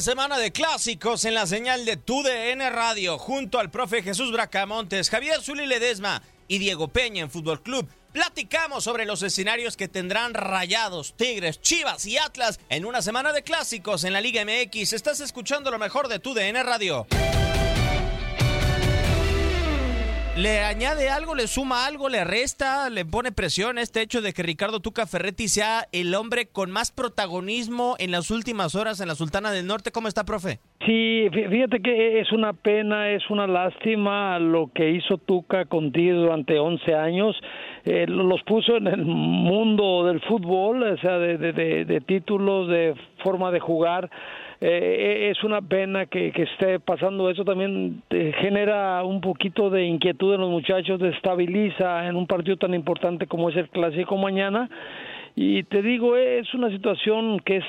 Semana 0.00 0.38
de 0.38 0.52
clásicos 0.52 1.24
en 1.24 1.34
la 1.34 1.46
señal 1.46 1.84
de 1.84 1.96
TUDN 1.96 2.60
Radio, 2.70 3.18
junto 3.18 3.58
al 3.58 3.70
profe 3.70 4.02
Jesús 4.02 4.32
Bracamontes, 4.32 5.10
Javier 5.10 5.42
Zuli 5.42 5.66
Ledesma 5.66 6.22
y 6.46 6.58
Diego 6.58 6.88
Peña 6.88 7.22
en 7.22 7.30
Fútbol 7.30 7.62
Club. 7.62 7.88
Platicamos 8.12 8.84
sobre 8.84 9.06
los 9.06 9.22
escenarios 9.22 9.76
que 9.76 9.88
tendrán 9.88 10.34
Rayados, 10.34 11.14
Tigres, 11.16 11.60
Chivas 11.60 12.06
y 12.06 12.16
Atlas 12.16 12.60
en 12.68 12.84
una 12.84 13.02
semana 13.02 13.32
de 13.32 13.42
clásicos 13.42 14.04
en 14.04 14.12
la 14.12 14.20
Liga 14.20 14.44
MX. 14.44 14.92
Estás 14.92 15.20
escuchando 15.20 15.70
lo 15.70 15.78
mejor 15.78 16.08
de 16.08 16.18
TUDN 16.18 16.64
Radio. 16.64 17.06
¿Le 20.40 20.60
añade 20.60 21.08
algo, 21.10 21.34
le 21.34 21.48
suma 21.48 21.84
algo, 21.86 22.08
le 22.08 22.22
resta, 22.22 22.90
le 22.90 23.04
pone 23.04 23.32
presión 23.32 23.76
este 23.76 24.02
hecho 24.02 24.20
de 24.22 24.32
que 24.32 24.44
Ricardo 24.44 24.78
Tuca 24.78 25.04
Ferretti 25.04 25.48
sea 25.48 25.86
el 25.90 26.14
hombre 26.14 26.46
con 26.46 26.70
más 26.70 26.92
protagonismo 26.92 27.96
en 27.98 28.12
las 28.12 28.30
últimas 28.30 28.76
horas 28.76 29.00
en 29.00 29.08
la 29.08 29.16
Sultana 29.16 29.50
del 29.50 29.66
Norte? 29.66 29.90
¿Cómo 29.90 30.06
está, 30.06 30.22
profe? 30.24 30.60
Sí, 30.86 31.26
fí- 31.32 31.50
fíjate 31.50 31.80
que 31.82 32.20
es 32.20 32.30
una 32.30 32.52
pena, 32.52 33.10
es 33.10 33.28
una 33.30 33.48
lástima 33.48 34.38
lo 34.38 34.70
que 34.72 34.90
hizo 34.90 35.18
Tuca 35.18 35.64
contigo 35.64 36.20
durante 36.20 36.56
11 36.60 36.94
años. 36.94 37.34
Eh, 37.84 38.06
lo- 38.06 38.22
los 38.22 38.40
puso 38.44 38.76
en 38.76 38.86
el 38.86 39.04
mundo 39.04 40.04
del 40.06 40.20
fútbol, 40.20 40.84
o 40.84 40.98
sea, 40.98 41.18
de, 41.18 41.36
de- 41.36 41.52
de- 41.52 41.84
de 41.84 42.00
títulos, 42.00 42.68
de 42.68 42.94
forma 43.24 43.50
de 43.50 43.58
jugar. 43.58 44.08
Eh, 44.60 45.30
es 45.30 45.44
una 45.44 45.62
pena 45.62 46.06
que, 46.06 46.32
que 46.32 46.42
esté 46.42 46.80
pasando 46.80 47.30
eso. 47.30 47.44
También 47.44 48.02
eh, 48.10 48.32
genera 48.40 49.04
un 49.04 49.20
poquito 49.20 49.70
de 49.70 49.84
inquietud 49.84 50.34
en 50.34 50.40
los 50.40 50.50
muchachos, 50.50 50.98
destabiliza 51.00 52.06
en 52.06 52.16
un 52.16 52.26
partido 52.26 52.56
tan 52.56 52.74
importante 52.74 53.26
como 53.26 53.50
es 53.50 53.56
el 53.56 53.68
Clásico 53.68 54.16
mañana. 54.16 54.68
Y 55.36 55.62
te 55.64 55.82
digo, 55.82 56.16
es 56.16 56.52
una 56.54 56.70
situación 56.70 57.38
que 57.40 57.58
es 57.58 57.64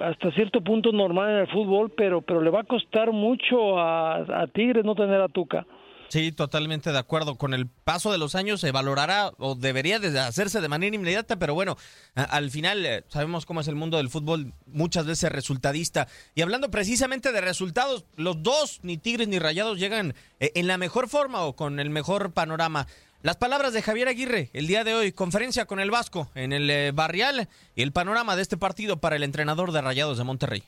hasta 0.00 0.30
cierto 0.32 0.60
punto 0.60 0.92
normal 0.92 1.30
en 1.30 1.36
el 1.38 1.46
fútbol, 1.48 1.90
pero 1.96 2.20
pero 2.22 2.40
le 2.40 2.50
va 2.50 2.60
a 2.60 2.64
costar 2.64 3.10
mucho 3.10 3.78
a, 3.78 4.42
a 4.42 4.46
Tigres 4.46 4.84
no 4.84 4.94
tener 4.94 5.20
a 5.20 5.28
Tuca. 5.28 5.66
Sí, 6.10 6.32
totalmente 6.32 6.90
de 6.90 6.98
acuerdo. 6.98 7.36
Con 7.36 7.54
el 7.54 7.68
paso 7.68 8.10
de 8.10 8.18
los 8.18 8.34
años 8.34 8.60
se 8.60 8.72
valorará 8.72 9.30
o 9.38 9.54
debería 9.54 10.00
de 10.00 10.18
hacerse 10.18 10.60
de 10.60 10.68
manera 10.68 10.96
inmediata, 10.96 11.38
pero 11.38 11.54
bueno, 11.54 11.78
al 12.16 12.50
final 12.50 12.84
eh, 12.84 13.04
sabemos 13.08 13.46
cómo 13.46 13.60
es 13.60 13.68
el 13.68 13.76
mundo 13.76 13.96
del 13.96 14.10
fútbol, 14.10 14.52
muchas 14.66 15.06
veces 15.06 15.30
resultadista. 15.30 16.08
Y 16.34 16.42
hablando 16.42 16.68
precisamente 16.68 17.30
de 17.30 17.40
resultados, 17.40 18.06
los 18.16 18.42
dos, 18.42 18.80
ni 18.82 18.98
Tigres 18.98 19.28
ni 19.28 19.38
Rayados, 19.38 19.78
llegan 19.78 20.16
eh, 20.40 20.50
en 20.56 20.66
la 20.66 20.78
mejor 20.78 21.08
forma 21.08 21.42
o 21.42 21.54
con 21.54 21.78
el 21.78 21.90
mejor 21.90 22.32
panorama. 22.32 22.88
Las 23.22 23.36
palabras 23.36 23.72
de 23.72 23.82
Javier 23.82 24.08
Aguirre 24.08 24.50
el 24.52 24.66
día 24.66 24.82
de 24.82 24.94
hoy, 24.94 25.12
conferencia 25.12 25.66
con 25.66 25.78
el 25.78 25.92
Vasco 25.92 26.28
en 26.34 26.52
el 26.52 26.68
eh, 26.70 26.90
Barrial 26.92 27.48
y 27.76 27.82
el 27.82 27.92
panorama 27.92 28.34
de 28.34 28.42
este 28.42 28.56
partido 28.56 28.96
para 28.96 29.14
el 29.14 29.22
entrenador 29.22 29.70
de 29.70 29.80
Rayados 29.80 30.18
de 30.18 30.24
Monterrey. 30.24 30.64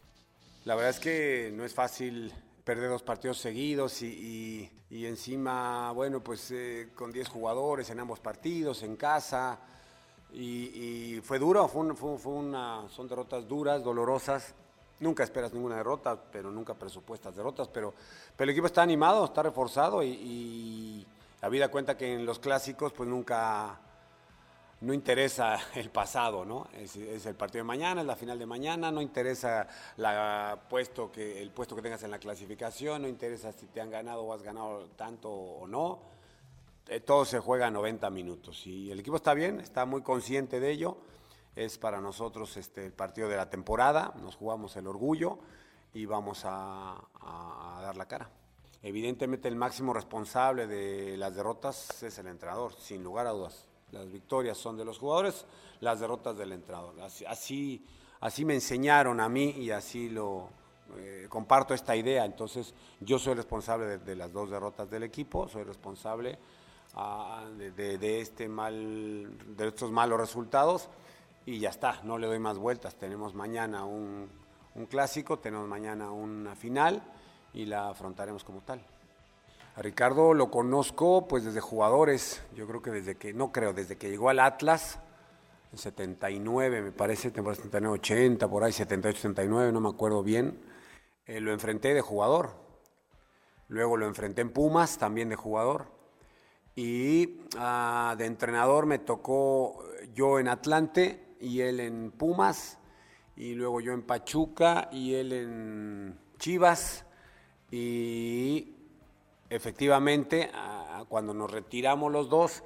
La 0.65 0.77
verdad 0.77 0.91
es 0.91 1.01
que 1.01 1.53
no 1.53 1.65
es 1.65 1.75
fácil 1.75 2.33
perder 2.65 2.91
dos 2.91 3.03
partidos 3.03 3.39
seguidos 3.39 4.03
y, 4.03 4.71
y- 4.91 5.07
encima, 5.07 5.91
bueno, 5.93 6.21
pues 6.21 6.51
eh, 6.53 6.91
con 6.95 7.11
10 7.13 7.29
jugadores 7.29 7.91
en 7.91 7.99
ambos 8.01 8.21
partidos, 8.21 8.83
en 8.83 8.97
casa. 8.97 9.59
Y, 10.35 11.21
fue 11.25 11.39
duro, 11.39 11.67
fue 11.69 12.33
una, 12.33 12.89
son 12.89 13.09
derrotas 13.09 13.47
duras, 13.47 13.83
dolorosas. 13.83 14.55
Nunca 15.01 15.25
esperas 15.25 15.53
ninguna 15.53 15.77
derrota, 15.77 16.19
pero 16.31 16.51
nunca 16.51 16.75
presupuestas 16.75 17.35
derrotas. 17.35 17.69
Pero, 17.69 17.93
pero 18.37 18.45
el 18.45 18.51
equipo 18.51 18.67
está 18.67 18.83
animado, 18.83 19.25
está 19.25 19.43
reforzado 19.43 20.03
y, 20.03 20.09
y 20.09 21.07
la 21.41 21.49
vida 21.49 21.69
cuenta 21.69 21.97
que 21.97 22.15
en 22.15 22.25
los 22.25 22.39
clásicos 22.39 22.93
pues 22.93 23.09
nunca, 23.09 23.79
no 24.83 24.93
interesa 24.93 25.59
el 25.75 25.91
pasado, 25.91 26.45
¿no? 26.45 26.69
Es, 26.75 26.97
el 26.97 27.35
partido 27.35 27.61
de 27.61 27.69
mañana, 27.69 28.01
es 28.03 28.07
la 28.07 28.17
final 28.17 28.39
de 28.39 28.47
mañana, 28.47 28.91
no 28.91 29.01
interesa 29.01 29.67
el 29.97 30.59
puesto 30.69 31.11
que 31.11 31.83
tengas 31.83 32.03
en 32.03 32.11
la 32.11 32.19
clasificación, 32.19 33.03
no 33.03 33.09
interesa 33.09 33.53
si 33.53 33.67
te 33.67 33.81
han 33.81 33.91
ganado 33.91 34.23
o 34.23 34.33
has 34.33 34.43
ganado 34.43 34.87
tanto 34.97 35.31
o 35.31 35.67
no. 35.67 36.01
Eh, 36.89 37.01
Todo 37.01 37.25
se 37.25 37.39
juega 37.39 37.69
a 37.69 37.71
90 37.71 38.11
minutos 38.11 38.67
y 38.67 38.91
el 38.91 39.01
equipo 39.01 39.17
está 39.17 39.35
bien, 39.35 39.61
está 39.61 39.87
muy 39.87 40.03
consciente 40.03 40.61
de 40.61 40.71
ello. 40.71 40.99
Es 41.55 41.79
para 41.79 42.01
nosotros 42.01 42.57
este, 42.57 42.85
el 42.85 42.93
partido 42.93 43.29
de 43.29 43.37
la 43.37 43.51
temporada, 43.51 44.15
nos 44.23 44.37
jugamos 44.37 44.75
el 44.77 44.87
orgullo 44.87 45.39
y 45.93 46.07
vamos 46.07 46.43
a 46.45 46.99
dar 47.83 47.97
la 47.97 48.07
cara. 48.07 48.31
Evidentemente 48.83 49.49
el 49.49 49.55
máximo 49.55 49.93
responsable 49.93 50.67
de 50.67 51.17
las 51.17 51.37
derrotas 51.37 52.03
es 52.03 52.19
el 52.19 52.27
entrenador, 52.27 52.75
sin 52.81 53.05
lugar 53.05 53.27
a 53.27 53.31
dudas. 53.31 53.69
Las 53.93 54.11
victorias 54.11 54.57
son 54.57 54.77
de 54.77 54.85
los 54.85 54.99
jugadores, 54.99 55.45
las 55.81 56.01
derrotas 56.01 56.37
del 56.37 56.53
entrenador. 56.53 56.95
Así, 57.01 57.85
así, 58.21 58.45
me 58.45 58.55
enseñaron 58.55 59.21
a 59.21 59.29
mí 59.29 59.51
y 59.51 59.71
así 59.71 60.09
lo 60.09 60.49
eh, 60.97 61.27
comparto 61.29 61.75
esta 61.75 61.95
idea. 61.95 62.25
Entonces 62.25 62.75
yo 63.01 63.19
soy 63.19 63.35
responsable 63.35 63.99
de, 63.99 64.17
las 64.17 64.33
dos 64.33 64.51
derrotas 64.51 64.91
del 64.91 65.03
equipo, 65.03 65.47
soy 65.47 65.65
responsable 65.65 66.39
ah, 66.95 67.45
de, 67.57 68.21
este 68.21 68.49
mal, 68.49 69.31
de 69.57 69.69
estos 69.69 69.91
malos 69.91 70.19
resultados 70.19 70.89
y 71.45 71.59
ya 71.59 71.71
está, 71.71 72.01
no 72.03 72.17
le 72.17 72.27
doy 72.27 72.39
más 72.39 72.57
vueltas. 72.57 72.97
Tenemos 72.97 73.35
mañana 73.35 73.85
un 73.85 74.29
clásico, 74.89 75.39
tenemos 75.39 75.69
mañana 75.69 76.11
una 76.11 76.57
final 76.57 77.03
y 77.53 77.67
la 77.67 77.91
afrontaremos 77.91 78.43
como 78.43 78.63
tal. 78.63 78.83
A 79.75 79.81
Ricardo 79.81 80.35
lo 80.35 80.51
conozco 80.51 81.27
pues 81.27 81.45
desde 81.45 81.61
jugadores, 81.61 82.43
yo 82.55 82.67
creo 82.67 82.83
que 82.83 82.91
desde 82.91 83.15
que, 83.15 83.33
no 83.33 83.53
creo, 83.53 83.73
desde 83.73 83.97
que 83.97 84.11
llegó 84.11 84.29
al 84.29 84.39
Atlas, 84.39 84.99
en 85.73 85.79
79 85.79 86.83
me 86.83 86.93
parece, 86.93 87.31
temporada 87.31 87.57
79, 87.57 87.95
80, 87.99 88.49
por 88.49 88.65
ahí, 88.65 88.73
78, 88.73 89.17
79, 89.17 89.73
no 89.73 89.81
me 89.81 89.89
acuerdo 89.89 90.23
bien. 90.23 90.61
Eh, 91.25 91.41
lo 91.41 91.53
enfrenté 91.53 91.95
de 91.95 92.03
jugador, 92.03 92.51
luego 93.69 93.97
lo 93.97 94.07
enfrenté 94.07 94.43
en 94.43 94.51
Pumas, 94.51 94.99
también 94.99 95.31
de 95.31 95.37
jugador. 95.37 95.87
Y 96.77 97.41
ah, 97.57 98.15
de 98.19 98.27
entrenador 98.27 98.85
me 98.85 98.99
tocó, 98.99 99.83
yo 100.13 100.39
en 100.39 100.49
Atlante 100.49 101.37
y 101.41 101.61
él 101.61 101.81
en 101.81 102.11
Pumas, 102.11 102.79
y 103.37 103.55
luego 103.55 103.81
yo 103.81 103.95
en 103.95 104.03
Pachuca 104.03 104.91
y 104.93 105.15
él 105.15 105.33
en 105.33 106.19
Chivas, 106.39 107.07
y 107.71 108.82
efectivamente, 109.55 110.51
cuando 111.09 111.35
nos 111.35 111.51
retiramos 111.51 112.11
los 112.11 112.29
dos, 112.29 112.63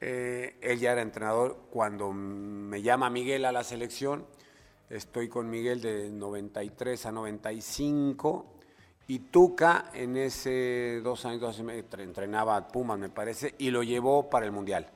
eh, 0.00 0.56
él 0.60 0.78
ya 0.78 0.92
era 0.92 1.02
entrenador. 1.02 1.56
Cuando 1.70 2.12
me 2.12 2.82
llama 2.82 3.10
Miguel 3.10 3.44
a 3.44 3.52
la 3.52 3.64
selección, 3.64 4.26
estoy 4.90 5.28
con 5.28 5.50
Miguel 5.50 5.80
de 5.80 6.10
93 6.10 7.06
a 7.06 7.12
95. 7.12 8.54
Y 9.10 9.20
Tuca 9.20 9.90
en 9.94 10.18
ese 10.18 11.00
dos 11.02 11.24
años, 11.24 11.40
dos 11.40 11.60
entrenaba 11.98 12.56
a 12.56 12.68
Pumas, 12.68 12.98
me 12.98 13.08
parece, 13.08 13.54
y 13.56 13.70
lo 13.70 13.82
llevó 13.82 14.28
para 14.28 14.44
el 14.44 14.52
Mundial. 14.52 14.86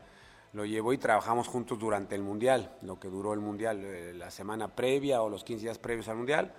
Lo 0.52 0.66
llevó 0.66 0.92
y 0.92 0.98
trabajamos 0.98 1.48
juntos 1.48 1.78
durante 1.78 2.14
el 2.14 2.20
Mundial, 2.20 2.76
lo 2.82 3.00
que 3.00 3.08
duró 3.08 3.32
el 3.32 3.40
Mundial, 3.40 3.80
eh, 3.82 4.12
la 4.12 4.30
semana 4.30 4.68
previa 4.68 5.22
o 5.22 5.30
los 5.30 5.44
15 5.44 5.62
días 5.62 5.78
previos 5.78 6.08
al 6.08 6.16
Mundial, 6.16 6.52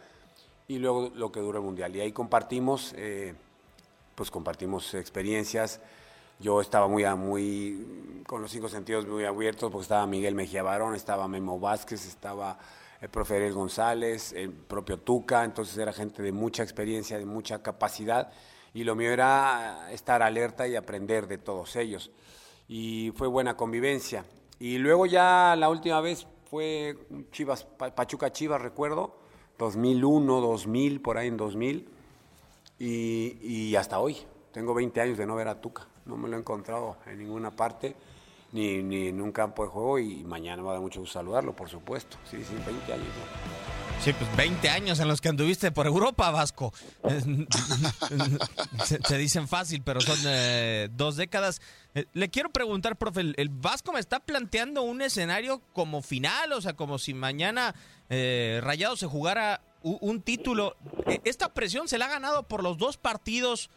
y 0.68 0.80
luego 0.80 1.12
lo 1.14 1.32
que 1.32 1.42
duró 1.42 1.60
el 1.60 1.64
Mundial. 1.64 1.96
Y 1.96 2.02
ahí 2.02 2.12
compartimos, 2.12 2.96
eh, 2.98 3.36
pues 4.16 4.32
compartimos 4.32 4.94
experiencias. 4.94 5.80
Yo 6.40 6.62
estaba 6.62 6.88
muy, 6.88 7.06
muy, 7.16 8.24
con 8.28 8.42
los 8.42 8.52
cinco 8.52 8.70
sentidos 8.70 9.08
muy 9.08 9.26
abiertos, 9.26 9.72
porque 9.72 9.84
estaba 9.84 10.06
Miguel 10.08 10.36
Mejía 10.36 10.64
Barón, 10.64 10.96
estaba 10.96 11.28
Memo 11.28 11.60
Vázquez, 11.60 12.06
estaba 12.06 12.58
el 13.02 13.10
profe 13.10 13.36
Ariel 13.36 13.54
González, 13.54 14.34
el 14.34 14.52
propio 14.52 14.98
Tuca, 14.98 15.44
entonces 15.44 15.78
era 15.78 15.94
gente 15.94 16.24
de 16.24 16.32
mucha 16.32 16.64
experiencia, 16.64 17.18
de 17.18 17.26
mucha 17.26 17.62
capacidad, 17.62 18.32
y 18.74 18.84
lo 18.84 18.96
mío 18.96 19.12
era 19.12 19.92
estar 19.92 20.24
alerta 20.24 20.68
y 20.68 20.76
aprender 20.76 21.28
de 21.28 21.38
todos 21.38 21.76
ellos. 21.76 22.12
Y 22.68 23.12
fue 23.16 23.28
buena 23.28 23.56
convivencia. 23.56 24.26
Y 24.60 24.78
luego 24.78 25.06
ya 25.06 25.56
la 25.58 25.70
última 25.70 26.00
vez 26.02 26.28
fue 26.50 26.98
Chivas, 27.32 27.66
Pachuca 27.66 28.32
Chivas, 28.32 28.62
recuerdo, 28.62 29.18
2001, 29.58 30.42
2000, 30.42 31.02
por 31.02 31.18
ahí 31.18 31.28
en 31.28 31.38
2000, 31.38 31.90
y, 32.84 33.76
hasta 33.76 34.00
hoy. 34.00 34.18
Tengo 34.52 34.74
20 34.74 35.02
años 35.02 35.18
de 35.18 35.26
no 35.26 35.36
ver 35.36 35.48
a 35.48 35.60
Tuca, 35.60 35.88
no 36.06 36.16
me 36.16 36.30
lo 36.30 36.36
he 36.36 36.40
encontrado 36.40 36.98
en 37.08 37.18
ninguna 37.18 37.50
parte 37.52 37.96
ni, 38.52 38.84
ni 38.84 39.08
en 39.08 39.20
un 39.20 39.32
campo 39.32 39.64
de 39.64 39.70
juego 39.70 39.98
y 39.98 40.24
mañana 40.24 40.58
me 40.58 40.64
va 40.64 40.72
a 40.72 40.74
dar 40.74 40.84
mucho 40.84 41.00
gusto 41.00 41.14
saludarlo, 41.14 41.56
por 41.56 41.70
supuesto. 41.70 42.18
Sí, 42.30 42.38
sí, 42.38 42.54
20 42.66 42.94
años. 42.94 43.08
Sí, 44.04 44.12
pues 44.12 44.36
20 44.36 44.70
años 44.70 45.00
en 45.00 45.08
los 45.08 45.22
que 45.22 45.30
anduviste 45.30 45.72
por 45.72 45.88
Europa, 45.88 46.30
Vasco. 46.30 46.74
se, 48.84 49.18
dicen 49.18 49.48
fácil, 49.48 49.82
pero 49.82 50.02
son 50.02 50.20
eh, 50.26 50.90
dos 50.92 51.16
décadas. 51.16 51.62
Eh, 51.96 52.06
le 52.12 52.30
quiero 52.30 52.52
preguntar, 52.52 52.98
profe, 52.98 53.22
el, 53.22 53.50
Vasco 53.50 53.94
me 53.94 54.00
está 54.00 54.20
planteando 54.20 54.82
un 54.82 55.02
escenario 55.02 55.62
como 55.72 56.02
final, 56.02 56.52
o 56.52 56.62
sea, 56.62 56.74
como 56.74 57.00
si 57.00 57.14
mañana 57.14 57.74
eh, 58.10 58.60
Rayado 58.62 58.98
se 58.98 59.08
jugara 59.08 59.62
un 59.84 60.22
título. 60.22 60.76
¿Esta 61.24 61.54
presión 61.54 61.88
se 61.88 61.98
la 61.98 62.06
ha 62.06 62.10
ganado 62.10 62.48
por 62.48 62.64
los 62.64 62.78
dos 62.78 62.98
partidos? 62.98 63.70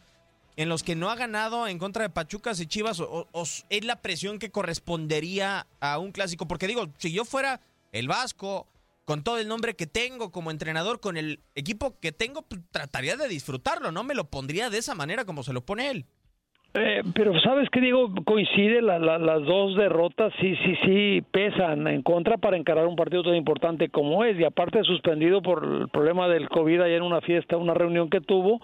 en 0.57 0.69
los 0.69 0.83
que 0.83 0.95
no 0.95 1.09
ha 1.09 1.15
ganado 1.15 1.67
en 1.67 1.77
contra 1.77 2.03
de 2.03 2.09
Pachucas 2.09 2.59
y 2.59 2.65
Chivas 2.65 2.99
o, 2.99 3.27
es 3.69 3.85
la 3.85 4.01
presión 4.01 4.39
que 4.39 4.51
correspondería 4.51 5.67
a 5.79 5.99
un 5.99 6.11
clásico? 6.11 6.47
Porque 6.47 6.67
digo, 6.67 6.89
si 6.97 7.13
yo 7.13 7.23
fuera 7.23 7.61
el 7.91 8.07
Vasco, 8.07 8.67
con 9.05 9.23
todo 9.23 9.37
el 9.37 9.47
nombre 9.47 9.75
que 9.75 9.85
tengo 9.85 10.31
como 10.31 10.51
entrenador, 10.51 10.99
con 10.99 11.15
el 11.15 11.41
equipo 11.53 11.97
que 11.99 12.11
tengo, 12.11 12.41
pues, 12.41 12.61
trataría 12.71 13.15
de 13.15 13.27
disfrutarlo, 13.29 13.91
no 13.91 14.03
me 14.03 14.15
lo 14.15 14.29
pondría 14.29 14.69
de 14.69 14.79
esa 14.79 14.95
manera 14.95 15.25
como 15.25 15.43
se 15.43 15.53
lo 15.53 15.63
pone 15.63 15.91
él. 15.91 16.07
Eh, 16.73 17.01
pero 17.15 17.39
sabes 17.39 17.69
que 17.71 17.81
digo, 17.81 18.13
coincide 18.23 18.81
las 18.83 19.45
dos 19.45 19.75
derrotas, 19.75 20.31
sí, 20.39 20.55
sí, 20.63 20.75
sí, 20.85 21.23
pesan 21.31 21.87
en 21.87 22.03
contra 22.03 22.37
para 22.37 22.57
encarar 22.57 22.85
un 22.85 22.95
partido 22.95 23.23
tan 23.23 23.35
importante 23.35 23.89
como 23.89 24.23
es, 24.23 24.39
y 24.39 24.43
aparte 24.43 24.83
suspendido 24.83 25.41
por 25.41 25.63
el 25.63 25.87
problema 25.89 26.27
del 26.27 26.49
COVID 26.49 26.81
ayer 26.81 26.97
en 26.97 27.03
una 27.03 27.21
fiesta, 27.21 27.57
una 27.57 27.73
reunión 27.73 28.11
que 28.11 28.21
tuvo, 28.21 28.61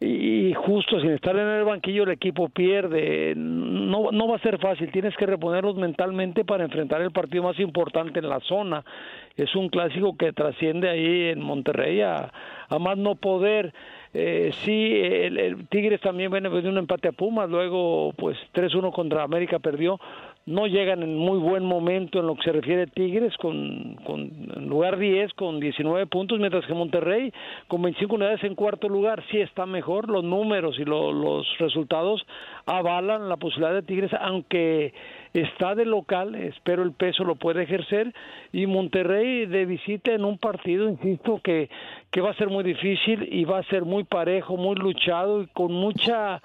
y 0.00 0.52
justo 0.54 1.00
sin 1.00 1.10
estar 1.10 1.36
en 1.36 1.46
el 1.46 1.62
banquillo 1.62 2.02
el 2.02 2.10
equipo 2.10 2.48
pierde. 2.48 3.34
No, 3.36 4.10
no 4.10 4.26
va 4.26 4.36
a 4.36 4.40
ser 4.40 4.58
fácil, 4.58 4.90
tienes 4.90 5.16
que 5.16 5.26
reponerlos 5.26 5.76
mentalmente 5.76 6.44
para 6.44 6.64
enfrentar 6.64 7.00
el 7.02 7.12
partido 7.12 7.44
más 7.44 7.60
importante 7.60 8.18
en 8.18 8.28
la 8.28 8.40
zona. 8.40 8.84
Es 9.36 9.54
un 9.54 9.68
clásico 9.68 10.16
que 10.16 10.32
trasciende 10.32 10.90
ahí 10.90 11.28
en 11.28 11.40
Monterrey 11.40 12.00
a 12.00 12.32
más 12.80 12.98
no 12.98 13.14
poder. 13.14 13.72
Eh, 14.14 14.52
sí, 14.64 14.92
el, 14.94 15.66
Tigres 15.68 16.00
también 16.00 16.30
viene 16.30 16.50
de 16.50 16.68
un 16.68 16.76
empate 16.76 17.08
a 17.08 17.12
Pumas, 17.12 17.48
luego 17.48 18.12
pues 18.16 18.36
3-1 18.52 18.92
contra 18.92 19.22
América 19.22 19.58
perdió 19.58 19.98
no 20.44 20.66
llegan 20.66 21.02
en 21.02 21.16
muy 21.16 21.38
buen 21.38 21.64
momento 21.64 22.18
en 22.18 22.26
lo 22.26 22.34
que 22.34 22.42
se 22.42 22.52
refiere 22.52 22.82
a 22.82 22.86
Tigres, 22.86 23.36
con, 23.36 23.94
con 24.04 24.20
en 24.56 24.68
lugar 24.68 24.98
10 24.98 25.34
con 25.34 25.60
19 25.60 26.06
puntos, 26.06 26.38
mientras 26.38 26.66
que 26.66 26.74
Monterrey 26.74 27.32
con 27.68 27.82
25 27.82 28.14
unidades 28.16 28.42
en 28.42 28.54
cuarto 28.54 28.88
lugar 28.88 29.22
sí 29.30 29.38
está 29.38 29.66
mejor. 29.66 30.08
Los 30.08 30.24
números 30.24 30.78
y 30.78 30.84
los 30.84 31.46
resultados 31.58 32.26
avalan 32.66 33.28
la 33.28 33.36
posibilidad 33.36 33.74
de 33.74 33.82
Tigres, 33.82 34.10
aunque 34.20 34.92
está 35.34 35.74
de 35.74 35.84
local, 35.84 36.34
espero 36.34 36.82
el 36.82 36.92
peso 36.92 37.24
lo 37.24 37.36
puede 37.36 37.62
ejercer, 37.62 38.14
y 38.52 38.66
Monterrey 38.66 39.46
de 39.46 39.64
visita 39.66 40.12
en 40.12 40.24
un 40.24 40.38
partido, 40.38 40.88
insisto, 40.88 41.40
que, 41.42 41.70
que 42.10 42.20
va 42.20 42.30
a 42.30 42.36
ser 42.36 42.48
muy 42.48 42.64
difícil 42.64 43.28
y 43.30 43.44
va 43.44 43.58
a 43.58 43.64
ser 43.64 43.84
muy 43.84 44.04
parejo, 44.04 44.56
muy 44.56 44.76
luchado 44.76 45.42
y 45.42 45.46
con 45.48 45.72
mucha 45.72 46.42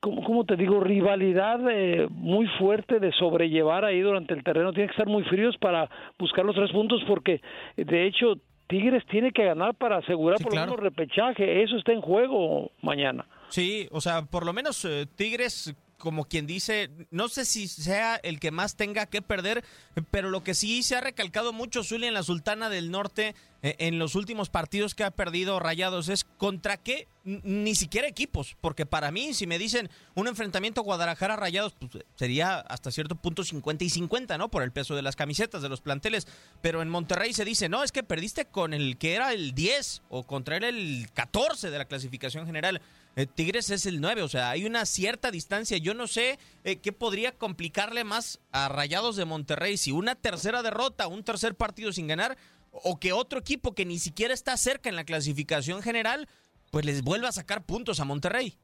¿cómo, 0.00 0.44
te 0.44 0.56
digo? 0.56 0.80
Rivalidad 0.80 1.60
eh, 1.70 2.06
muy 2.10 2.46
fuerte 2.58 3.00
de 3.00 3.12
sobrellevar 3.12 3.84
ahí 3.84 4.00
durante 4.00 4.34
el 4.34 4.44
terreno. 4.44 4.72
Tiene 4.72 4.88
que 4.88 4.92
estar 4.92 5.06
muy 5.06 5.22
fríos 5.24 5.56
para 5.58 5.88
buscar 6.18 6.44
los 6.44 6.54
tres 6.54 6.70
puntos 6.72 7.02
porque, 7.06 7.40
de 7.76 8.06
hecho, 8.06 8.34
Tigres 8.66 9.04
tiene 9.06 9.32
que 9.32 9.44
ganar 9.44 9.74
para 9.74 9.98
asegurar 9.98 10.38
por 10.40 10.54
lo 10.54 10.60
menos 10.60 10.80
repechaje. 10.80 11.62
Eso 11.62 11.76
está 11.76 11.92
en 11.92 12.00
juego 12.00 12.70
mañana. 12.82 13.26
Sí, 13.48 13.88
o 13.90 14.00
sea, 14.00 14.22
por 14.22 14.44
lo 14.44 14.52
menos 14.52 14.84
eh, 14.84 15.06
Tigres 15.16 15.74
como 16.04 16.26
quien 16.26 16.46
dice, 16.46 16.90
no 17.10 17.30
sé 17.30 17.46
si 17.46 17.66
sea 17.66 18.16
el 18.16 18.38
que 18.38 18.50
más 18.50 18.76
tenga 18.76 19.06
que 19.06 19.22
perder, 19.22 19.64
pero 20.10 20.28
lo 20.28 20.44
que 20.44 20.52
sí 20.52 20.82
se 20.82 20.96
ha 20.96 21.00
recalcado 21.00 21.54
mucho 21.54 21.82
Zuli 21.82 22.06
en 22.06 22.12
la 22.12 22.22
Sultana 22.22 22.68
del 22.68 22.90
Norte 22.90 23.34
eh, 23.62 23.76
en 23.78 23.98
los 23.98 24.14
últimos 24.14 24.50
partidos 24.50 24.94
que 24.94 25.02
ha 25.02 25.10
perdido 25.10 25.58
Rayados 25.60 26.10
es 26.10 26.24
contra 26.24 26.76
qué 26.76 27.08
ni 27.24 27.74
siquiera 27.74 28.06
equipos, 28.06 28.54
porque 28.60 28.84
para 28.84 29.10
mí 29.10 29.32
si 29.32 29.46
me 29.46 29.58
dicen 29.58 29.88
un 30.14 30.28
enfrentamiento 30.28 30.82
Guadalajara 30.82 31.36
Rayados 31.36 31.72
pues 31.72 32.04
sería 32.16 32.58
hasta 32.58 32.90
cierto 32.90 33.14
punto 33.14 33.42
50 33.42 33.82
y 33.82 33.88
50, 33.88 34.36
¿no? 34.36 34.50
Por 34.50 34.62
el 34.62 34.72
peso 34.72 34.94
de 34.94 35.00
las 35.00 35.16
camisetas 35.16 35.62
de 35.62 35.70
los 35.70 35.80
planteles, 35.80 36.28
pero 36.60 36.82
en 36.82 36.90
Monterrey 36.90 37.32
se 37.32 37.46
dice, 37.46 37.70
"No, 37.70 37.82
es 37.82 37.92
que 37.92 38.02
perdiste 38.02 38.44
con 38.44 38.74
el 38.74 38.98
que 38.98 39.14
era 39.14 39.32
el 39.32 39.54
10 39.54 40.02
o 40.10 40.24
contra 40.24 40.58
él 40.58 40.64
el 40.64 41.10
14 41.14 41.70
de 41.70 41.78
la 41.78 41.86
clasificación 41.86 42.44
general." 42.44 42.82
Eh, 43.16 43.26
Tigres 43.26 43.70
es 43.70 43.86
el 43.86 44.00
9, 44.00 44.22
o 44.22 44.28
sea, 44.28 44.50
hay 44.50 44.64
una 44.64 44.86
cierta 44.86 45.30
distancia. 45.30 45.78
Yo 45.78 45.94
no 45.94 46.06
sé 46.06 46.38
eh, 46.64 46.76
qué 46.76 46.92
podría 46.92 47.32
complicarle 47.32 48.02
más 48.04 48.40
a 48.50 48.68
Rayados 48.68 49.16
de 49.16 49.24
Monterrey, 49.24 49.76
si 49.76 49.92
una 49.92 50.14
tercera 50.16 50.62
derrota, 50.62 51.06
un 51.06 51.22
tercer 51.22 51.54
partido 51.54 51.92
sin 51.92 52.08
ganar, 52.08 52.36
o 52.72 52.98
que 52.98 53.12
otro 53.12 53.38
equipo 53.38 53.74
que 53.74 53.86
ni 53.86 53.98
siquiera 53.98 54.34
está 54.34 54.56
cerca 54.56 54.88
en 54.88 54.96
la 54.96 55.04
clasificación 55.04 55.80
general, 55.80 56.28
pues 56.72 56.84
les 56.84 57.02
vuelva 57.02 57.28
a 57.28 57.32
sacar 57.32 57.64
puntos 57.64 58.00
a 58.00 58.04
Monterrey. 58.04 58.58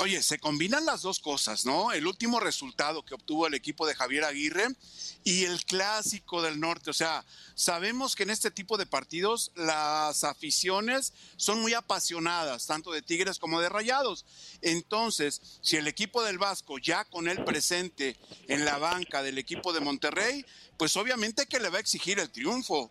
Oye, 0.00 0.22
se 0.22 0.38
combinan 0.38 0.86
las 0.86 1.02
dos 1.02 1.20
cosas, 1.20 1.66
¿no? 1.66 1.92
El 1.92 2.06
último 2.06 2.40
resultado 2.40 3.04
que 3.04 3.14
obtuvo 3.14 3.46
el 3.46 3.52
equipo 3.52 3.86
de 3.86 3.94
Javier 3.94 4.24
Aguirre 4.24 4.68
y 5.22 5.44
el 5.44 5.62
clásico 5.66 6.40
del 6.40 6.58
norte. 6.58 6.88
O 6.88 6.94
sea, 6.94 7.26
sabemos 7.54 8.16
que 8.16 8.22
en 8.22 8.30
este 8.30 8.50
tipo 8.50 8.78
de 8.78 8.86
partidos 8.86 9.52
las 9.54 10.24
aficiones 10.24 11.12
son 11.36 11.60
muy 11.60 11.74
apasionadas, 11.74 12.66
tanto 12.66 12.90
de 12.90 13.02
Tigres 13.02 13.38
como 13.38 13.60
de 13.60 13.68
Rayados. 13.68 14.24
Entonces, 14.62 15.42
si 15.60 15.76
el 15.76 15.86
equipo 15.86 16.22
del 16.22 16.38
Vasco 16.38 16.78
ya 16.78 17.04
con 17.04 17.28
él 17.28 17.44
presente 17.44 18.16
en 18.48 18.64
la 18.64 18.78
banca 18.78 19.22
del 19.22 19.36
equipo 19.36 19.74
de 19.74 19.80
Monterrey, 19.80 20.46
pues 20.78 20.96
obviamente 20.96 21.44
que 21.46 21.60
le 21.60 21.68
va 21.68 21.76
a 21.76 21.80
exigir 21.82 22.18
el 22.18 22.30
triunfo. 22.30 22.90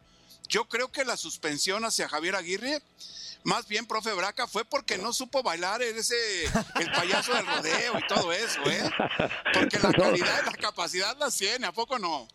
Yo 0.51 0.65
creo 0.65 0.91
que 0.91 1.03
la 1.03 1.17
suspensión 1.17 1.83
hacia 1.85 2.07
Javier 2.07 2.35
Aguirre 2.35 2.83
más 3.43 3.67
bien, 3.67 3.87
profe 3.87 4.13
Braca, 4.13 4.45
fue 4.45 4.63
porque 4.65 4.99
no 4.99 5.13
supo 5.13 5.41
bailar 5.41 5.81
ese, 5.81 6.15
el 6.79 6.91
payaso 6.91 7.33
del 7.33 7.45
rodeo 7.47 7.97
y 7.97 8.07
todo 8.07 8.31
eso, 8.31 8.61
¿eh? 8.69 8.83
Porque 9.53 9.79
la 9.79 9.91
calidad 9.97 10.41
y 10.43 10.45
la 10.45 10.57
capacidad 10.61 11.17
las 11.17 11.35
tiene, 11.37 11.65
¿a 11.65 11.71
poco 11.71 11.97
no? 11.97 12.27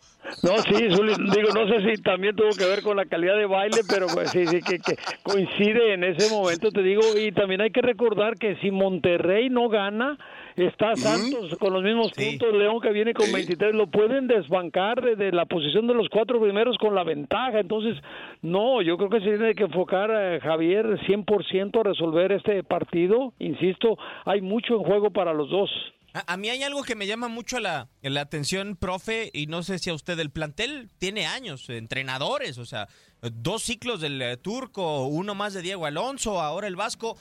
No, 0.43 0.61
sí, 0.63 0.73
digo, 0.73 1.53
no 1.53 1.67
sé 1.69 1.95
si 1.95 2.01
también 2.01 2.35
tuvo 2.35 2.49
que 2.49 2.65
ver 2.65 2.81
con 2.81 2.97
la 2.97 3.05
calidad 3.05 3.37
de 3.37 3.45
baile, 3.45 3.81
pero 3.87 4.07
pues, 4.07 4.31
sí, 4.31 4.45
sí, 4.47 4.61
que, 4.61 4.79
que 4.79 4.97
coincide 5.23 5.93
en 5.93 6.03
ese 6.03 6.29
momento, 6.29 6.71
te 6.71 6.81
digo, 6.81 7.17
y 7.17 7.31
también 7.31 7.61
hay 7.61 7.71
que 7.71 7.81
recordar 7.81 8.37
que 8.37 8.57
si 8.57 8.71
Monterrey 8.71 9.49
no 9.49 9.69
gana, 9.69 10.17
Está 10.57 10.95
Santos 10.95 11.55
con 11.59 11.71
los 11.71 11.83
mismos 11.83 12.11
puntos, 12.13 12.51
León 12.51 12.81
que 12.81 12.91
viene 12.91 13.13
con 13.13 13.31
23, 13.31 13.75
lo 13.75 13.85
pueden 13.91 14.25
desbancar 14.25 14.99
de, 15.15 15.31
la 15.31 15.45
posición 15.45 15.85
de 15.85 15.93
los 15.93 16.09
cuatro 16.09 16.41
primeros 16.41 16.79
con 16.79 16.95
la 16.95 17.03
ventaja. 17.03 17.59
Entonces, 17.59 17.95
no, 18.41 18.81
yo 18.81 18.97
creo 18.97 19.11
que 19.11 19.19
se 19.19 19.37
tiene 19.37 19.53
que 19.53 19.65
enfocar 19.65 20.09
a 20.09 20.39
Javier 20.39 20.99
100% 21.01 21.79
a 21.79 21.83
resolver 21.83 22.31
este 22.31 22.63
partido. 22.63 23.33
Insisto, 23.37 23.99
hay 24.25 24.41
mucho 24.41 24.73
en 24.77 24.83
juego 24.83 25.11
para 25.11 25.31
los 25.31 25.47
dos. 25.51 25.69
A, 26.15 26.33
a, 26.33 26.37
mí 26.37 26.49
hay 26.49 26.63
algo 26.63 26.81
que 26.81 26.95
me 26.95 27.05
llama 27.05 27.27
mucho 27.27 27.59
la, 27.59 27.89
la 28.01 28.21
atención, 28.21 28.77
profe, 28.77 29.29
y 29.33 29.45
no 29.45 29.61
sé 29.61 29.77
si 29.77 29.91
a 29.91 29.93
usted, 29.93 30.17
el 30.17 30.31
plantel 30.31 30.89
tiene 30.97 31.27
años, 31.27 31.69
entrenadores, 31.69 32.57
o 32.57 32.65
sea, 32.65 32.87
dos 33.21 33.61
ciclos 33.61 34.01
del 34.01 34.19
eh, 34.23 34.37
turco, 34.37 35.05
uno 35.05 35.35
más 35.35 35.53
de 35.53 35.61
Diego 35.61 35.85
Alonso, 35.85 36.41
ahora 36.41 36.65
el 36.65 36.75
Vasco. 36.75 37.15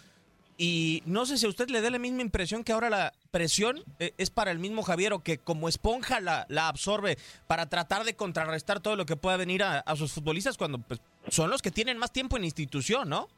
Y 0.58 1.02
no 1.04 1.26
sé 1.26 1.36
si 1.36 1.46
a 1.46 1.48
usted 1.48 1.68
le 1.68 1.82
da 1.82 1.90
la 1.90 1.98
misma 1.98 2.22
impresión 2.22 2.64
que 2.64 2.72
ahora 2.72 2.88
la 2.88 3.12
presión 3.30 3.80
eh, 3.98 4.12
es 4.16 4.30
para 4.30 4.50
el 4.50 4.58
mismo 4.58 4.82
Javier 4.82 5.12
o 5.12 5.18
que 5.18 5.38
como 5.38 5.68
esponja 5.68 6.20
la, 6.20 6.46
la 6.48 6.68
absorbe 6.68 7.16
para 7.46 7.68
tratar 7.68 8.04
de 8.04 8.14
contrarrestar 8.14 8.80
todo 8.80 8.96
lo 8.96 9.04
que 9.04 9.16
pueda 9.16 9.36
venir 9.36 9.62
a, 9.62 9.80
a 9.80 9.96
sus 9.96 10.12
futbolistas 10.12 10.56
cuando 10.56 10.78
pues, 10.78 11.00
son 11.28 11.50
los 11.50 11.60
que 11.60 11.70
tienen 11.70 11.98
más 11.98 12.12
tiempo 12.12 12.36
en 12.36 12.44
institución, 12.44 13.08
¿no? 13.08 13.28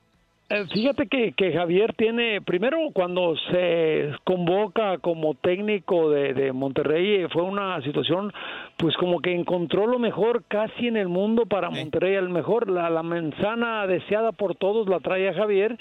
Eh, 0.51 0.65
fíjate 0.73 1.09
que, 1.09 1.33
que, 1.33 1.53
Javier 1.53 1.93
tiene, 1.95 2.41
primero 2.41 2.79
cuando 2.95 3.37
se 3.51 4.13
convoca 4.25 4.97
como 4.97 5.35
técnico 5.35 6.09
de, 6.11 6.33
de, 6.33 6.53
Monterrey, 6.53 7.27
fue 7.31 7.43
una 7.43 7.83
situación 7.83 8.33
pues 8.79 8.97
como 8.97 9.19
que 9.19 9.35
encontró 9.35 9.89
lo 9.89 9.99
mejor 9.99 10.45
casi 10.47 10.87
en 10.87 10.97
el 10.97 11.09
mundo 11.09 11.47
para 11.47 11.69
Monterrey, 11.69 12.15
el 12.15 12.29
mejor, 12.29 12.71
la, 12.71 12.89
la 12.89 13.03
manzana 13.03 13.85
deseada 13.89 14.31
por 14.31 14.55
todos 14.55 14.89
la 14.89 15.01
trae 15.01 15.29
a 15.29 15.35
Javier, 15.35 15.77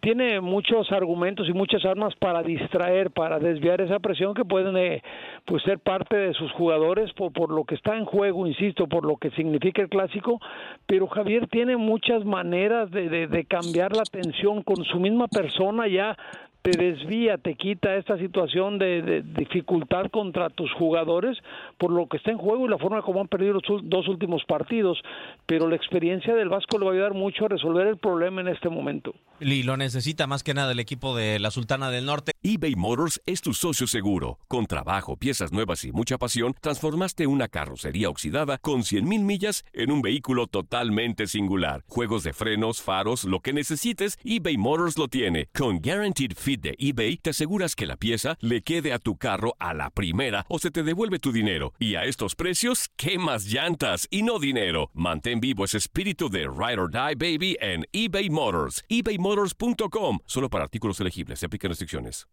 tiene 0.00 0.38
muchos 0.42 0.92
argumentos 0.92 1.48
y 1.48 1.54
muchas 1.54 1.82
armas 1.86 2.14
para 2.16 2.42
distraer, 2.42 3.10
para 3.10 3.38
desviar 3.38 3.80
esa 3.80 4.00
presión 4.00 4.34
que 4.34 4.44
pueden 4.44 4.76
eh, 4.76 5.02
pues 5.46 5.62
ser 5.62 5.78
parte 5.78 6.14
de 6.14 6.34
sus 6.34 6.52
jugadores 6.52 7.10
por, 7.14 7.32
por 7.32 7.50
lo 7.50 7.64
que 7.64 7.74
está 7.74 7.96
en 7.96 8.04
juego, 8.04 8.46
insisto, 8.46 8.86
por 8.86 9.06
lo 9.06 9.16
que 9.16 9.30
significa 9.30 9.80
el 9.80 9.88
clásico, 9.88 10.38
pero 10.86 11.06
Javier 11.06 11.48
tiene 11.48 11.78
muchas 11.78 12.22
maneras 12.26 12.90
de, 12.90 13.08
de, 13.08 13.28
de 13.28 13.44
cambiar 13.46 13.96
la 13.96 14.02
atención 14.02 14.62
con 14.62 14.84
su 14.84 15.00
misma 15.00 15.26
persona 15.26 15.88
ya 15.88 16.18
te 16.62 16.70
desvía, 16.70 17.38
te 17.38 17.56
quita 17.56 17.96
esta 17.96 18.16
situación 18.18 18.78
de, 18.78 19.02
de, 19.02 19.22
dificultad 19.22 20.06
contra 20.10 20.48
tus 20.48 20.72
jugadores 20.74 21.36
por 21.76 21.90
lo 21.90 22.06
que 22.06 22.18
está 22.18 22.30
en 22.30 22.38
juego 22.38 22.66
y 22.66 22.70
la 22.70 22.78
forma 22.78 23.02
como 23.02 23.20
han 23.20 23.28
perdido 23.28 23.54
los 23.54 23.62
dos 23.82 24.08
últimos 24.08 24.44
partidos, 24.44 25.02
pero 25.46 25.68
la 25.68 25.74
experiencia 25.74 26.34
del 26.34 26.48
Vasco 26.48 26.78
le 26.78 26.84
va 26.84 26.92
a 26.92 26.94
ayudar 26.94 27.14
mucho 27.14 27.46
a 27.46 27.48
resolver 27.48 27.88
el 27.88 27.96
problema 27.96 28.40
en 28.40 28.48
este 28.48 28.68
momento. 28.68 29.12
Y 29.40 29.64
lo 29.64 29.76
necesita 29.76 30.28
más 30.28 30.44
que 30.44 30.54
nada 30.54 30.70
el 30.70 30.78
equipo 30.78 31.16
de 31.16 31.40
la 31.40 31.50
Sultana 31.50 31.90
del 31.90 32.06
Norte. 32.06 32.32
eBay 32.44 32.76
Motors 32.76 33.20
es 33.26 33.40
tu 33.40 33.54
socio 33.54 33.88
seguro. 33.88 34.38
Con 34.46 34.66
trabajo, 34.66 35.16
piezas 35.16 35.50
nuevas 35.50 35.84
y 35.84 35.90
mucha 35.90 36.16
pasión, 36.16 36.54
transformaste 36.60 37.26
una 37.26 37.48
carrocería 37.48 38.08
oxidada 38.08 38.58
con 38.58 38.82
100.000 38.82 39.02
millas 39.02 39.64
en 39.72 39.90
un 39.90 40.00
vehículo 40.00 40.46
totalmente 40.46 41.26
singular. 41.26 41.82
Juegos 41.88 42.22
de 42.22 42.32
frenos, 42.32 42.82
faros, 42.82 43.24
lo 43.24 43.40
que 43.40 43.52
necesites, 43.52 44.16
eBay 44.24 44.58
Motors 44.58 44.96
lo 44.96 45.08
tiene. 45.08 45.48
Con 45.52 45.80
Guaranteed 45.80 46.34
Fit 46.36 46.51
de 46.56 46.74
eBay, 46.78 47.16
te 47.16 47.30
aseguras 47.30 47.74
que 47.74 47.86
la 47.86 47.96
pieza 47.96 48.36
le 48.40 48.62
quede 48.62 48.92
a 48.92 48.98
tu 48.98 49.16
carro 49.16 49.54
a 49.58 49.74
la 49.74 49.90
primera 49.90 50.44
o 50.48 50.58
se 50.58 50.70
te 50.70 50.82
devuelve 50.82 51.18
tu 51.18 51.32
dinero. 51.32 51.74
Y 51.78 51.94
a 51.94 52.04
estos 52.04 52.34
precios, 52.34 52.90
¿qué 52.96 53.18
más 53.18 53.44
llantas 53.44 54.08
y 54.10 54.22
no 54.22 54.38
dinero? 54.38 54.90
Mantén 54.94 55.40
vivo 55.40 55.64
ese 55.64 55.78
espíritu 55.78 56.28
de 56.28 56.40
Ride 56.40 56.80
or 56.80 56.90
Die 56.90 57.14
Baby 57.14 57.56
en 57.60 57.84
eBay 57.92 58.30
Motors. 58.30 58.82
ebaymotors.com. 58.88 60.18
Solo 60.26 60.50
para 60.50 60.64
artículos 60.64 60.98
elegibles. 61.00 61.38
Se 61.38 61.46
aplican 61.46 61.68
restricciones. 61.70 62.26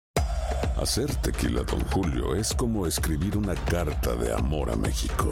Hacer 0.77 1.13
tequila, 1.17 1.63
Don 1.63 1.81
Julio, 1.91 2.35
es 2.35 2.53
como 2.53 2.87
escribir 2.87 3.37
una 3.37 3.53
carta 3.53 4.15
de 4.15 4.33
amor 4.33 4.69
a 4.71 4.75
México. 4.77 5.29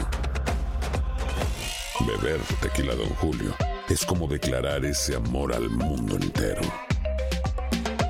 Beber 2.06 2.40
tequila, 2.60 2.94
Don 2.94 3.08
Julio, 3.14 3.54
es 3.88 4.04
como 4.04 4.26
declarar 4.26 4.84
ese 4.84 5.16
amor 5.16 5.54
al 5.54 5.70
mundo 5.70 6.16
entero. 6.16 6.60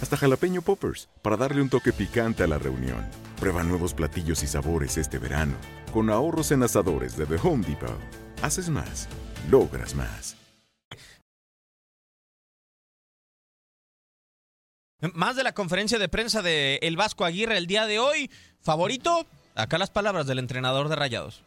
hasta 0.00 0.16
jalapeño 0.16 0.62
poppers, 0.62 1.08
para 1.22 1.36
darle 1.36 1.62
un 1.62 1.68
toque 1.68 1.92
picante 1.92 2.42
a 2.42 2.46
la 2.46 2.58
reunión. 2.58 3.06
Prueba 3.38 3.62
nuevos 3.62 3.94
platillos 3.94 4.42
y 4.42 4.46
sabores 4.46 4.96
este 4.96 5.18
verano, 5.18 5.54
con 5.92 6.10
ahorros 6.10 6.50
en 6.52 6.62
asadores 6.62 7.16
de 7.16 7.26
The 7.26 7.36
Home 7.42 7.66
Depot. 7.66 7.98
Haces 8.42 8.68
más, 8.68 9.08
logras 9.50 9.94
más. 9.94 10.36
Más 15.14 15.34
de 15.34 15.44
la 15.44 15.52
conferencia 15.52 15.98
de 15.98 16.10
prensa 16.10 16.42
de 16.42 16.78
El 16.82 16.96
Vasco 16.96 17.24
Aguirre 17.24 17.56
el 17.56 17.66
día 17.66 17.86
de 17.86 17.98
hoy. 17.98 18.30
Favorito, 18.60 19.26
acá 19.54 19.78
las 19.78 19.88
palabras 19.88 20.26
del 20.26 20.38
entrenador 20.38 20.90
de 20.90 20.96
Rayados. 20.96 21.42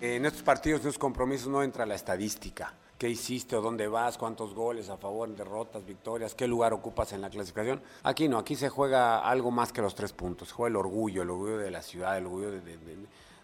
En 0.00 0.24
estos 0.24 0.42
partidos, 0.42 0.82
en 0.82 0.88
estos 0.88 1.00
compromisos, 1.00 1.48
no 1.48 1.64
entra 1.64 1.86
la 1.86 1.96
estadística. 1.96 2.72
¿Qué 2.98 3.08
hiciste 3.08 3.54
o 3.54 3.62
dónde 3.62 3.86
vas? 3.86 4.18
¿Cuántos 4.18 4.54
goles 4.54 4.88
a 4.88 4.96
favor, 4.96 5.28
derrotas, 5.28 5.86
victorias? 5.86 6.34
¿Qué 6.34 6.48
lugar 6.48 6.72
ocupas 6.72 7.12
en 7.12 7.20
la 7.20 7.30
clasificación? 7.30 7.80
Aquí 8.02 8.28
no, 8.28 8.38
aquí 8.38 8.56
se 8.56 8.68
juega 8.68 9.20
algo 9.20 9.52
más 9.52 9.72
que 9.72 9.80
los 9.80 9.94
tres 9.94 10.12
puntos. 10.12 10.48
Se 10.48 10.54
juega 10.54 10.70
el 10.70 10.76
orgullo, 10.76 11.22
el 11.22 11.30
orgullo 11.30 11.58
de 11.58 11.70
la 11.70 11.80
ciudad, 11.80 12.18
el 12.18 12.26
orgullo 12.26 12.50
de, 12.50 12.60
de, 12.60 12.76
de, 12.76 12.96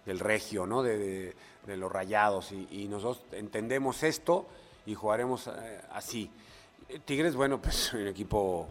del 0.04 0.18
regio, 0.18 0.66
¿no? 0.66 0.82
de, 0.82 1.34
los 1.66 1.90
rayados. 1.90 2.52
Y, 2.52 2.88
nosotros 2.88 3.24
entendemos 3.32 4.02
esto 4.02 4.46
y 4.86 4.94
jugaremos 4.94 5.46
eh, 5.46 5.80
así. 5.92 6.30
Tigres, 7.04 7.36
bueno, 7.36 7.62
pues 7.62 7.92
un 7.94 8.08
equipo 8.08 8.68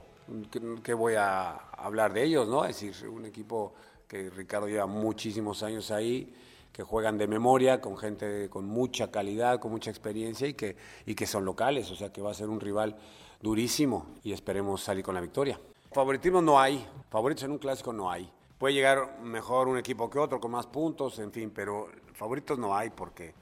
¿qué 0.84 0.94
voy 0.94 1.16
a 1.16 1.52
hablar 1.78 2.14
de 2.14 2.24
ellos, 2.24 2.48
no? 2.48 2.66
Es 2.66 2.80
decir, 2.80 3.10
un 3.10 3.26
equipo 3.26 3.74
que 4.08 4.30
Ricardo 4.30 4.68
lleva 4.68 4.86
muchísimos 4.86 5.64
años 5.64 5.92
ahí, 5.92 6.34
que 6.74 6.82
juegan 6.82 7.20
de 7.20 7.28
memoria, 7.28 7.80
con 7.80 7.96
gente 7.98 8.50
con 8.50 8.66
mucha 8.66 9.12
calidad, 9.12 9.60
con 9.60 9.72
mucha 9.72 9.92
experiencia 9.92 10.48
y 10.48 10.56
que, 10.56 10.76
y 11.06 11.14
que 11.14 11.28
son 11.28 11.46
locales, 11.46 11.90
o 11.92 11.96
sea 11.96 12.12
que 12.12 12.22
va 12.22 12.32
a 12.32 12.34
ser 12.34 12.50
un 12.50 12.60
rival 12.60 12.98
durísimo 13.40 14.08
y 14.24 14.34
esperemos 14.34 14.82
salir 14.82 15.06
con 15.06 15.14
la 15.14 15.22
victoria. 15.22 15.60
Favoritismo 15.92 16.42
no 16.42 16.60
hay, 16.60 16.84
favoritos 17.12 17.44
en 17.44 17.52
un 17.52 17.60
clásico 17.60 17.94
no 17.94 18.10
hay. 18.10 18.28
Puede 18.58 18.74
llegar 18.74 19.20
mejor 19.22 19.68
un 19.68 19.78
equipo 19.78 20.10
que 20.10 20.18
otro 20.18 20.40
con 20.40 20.50
más 20.50 20.66
puntos, 20.66 21.20
en 21.20 21.32
fin, 21.32 21.52
pero 21.54 21.90
favoritos 22.16 22.58
no 22.58 22.76
hay 22.76 22.90
porque 22.90 23.36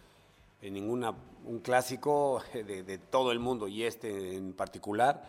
en 0.61 0.73
ninguna 0.73 1.15
un 1.45 1.59
clásico 1.59 2.43
de, 2.53 2.83
de 2.83 2.97
todo 2.97 3.31
el 3.31 3.39
mundo 3.39 3.69
y 3.69 3.83
este 3.83 4.35
en 4.35 4.51
particular 4.51 5.23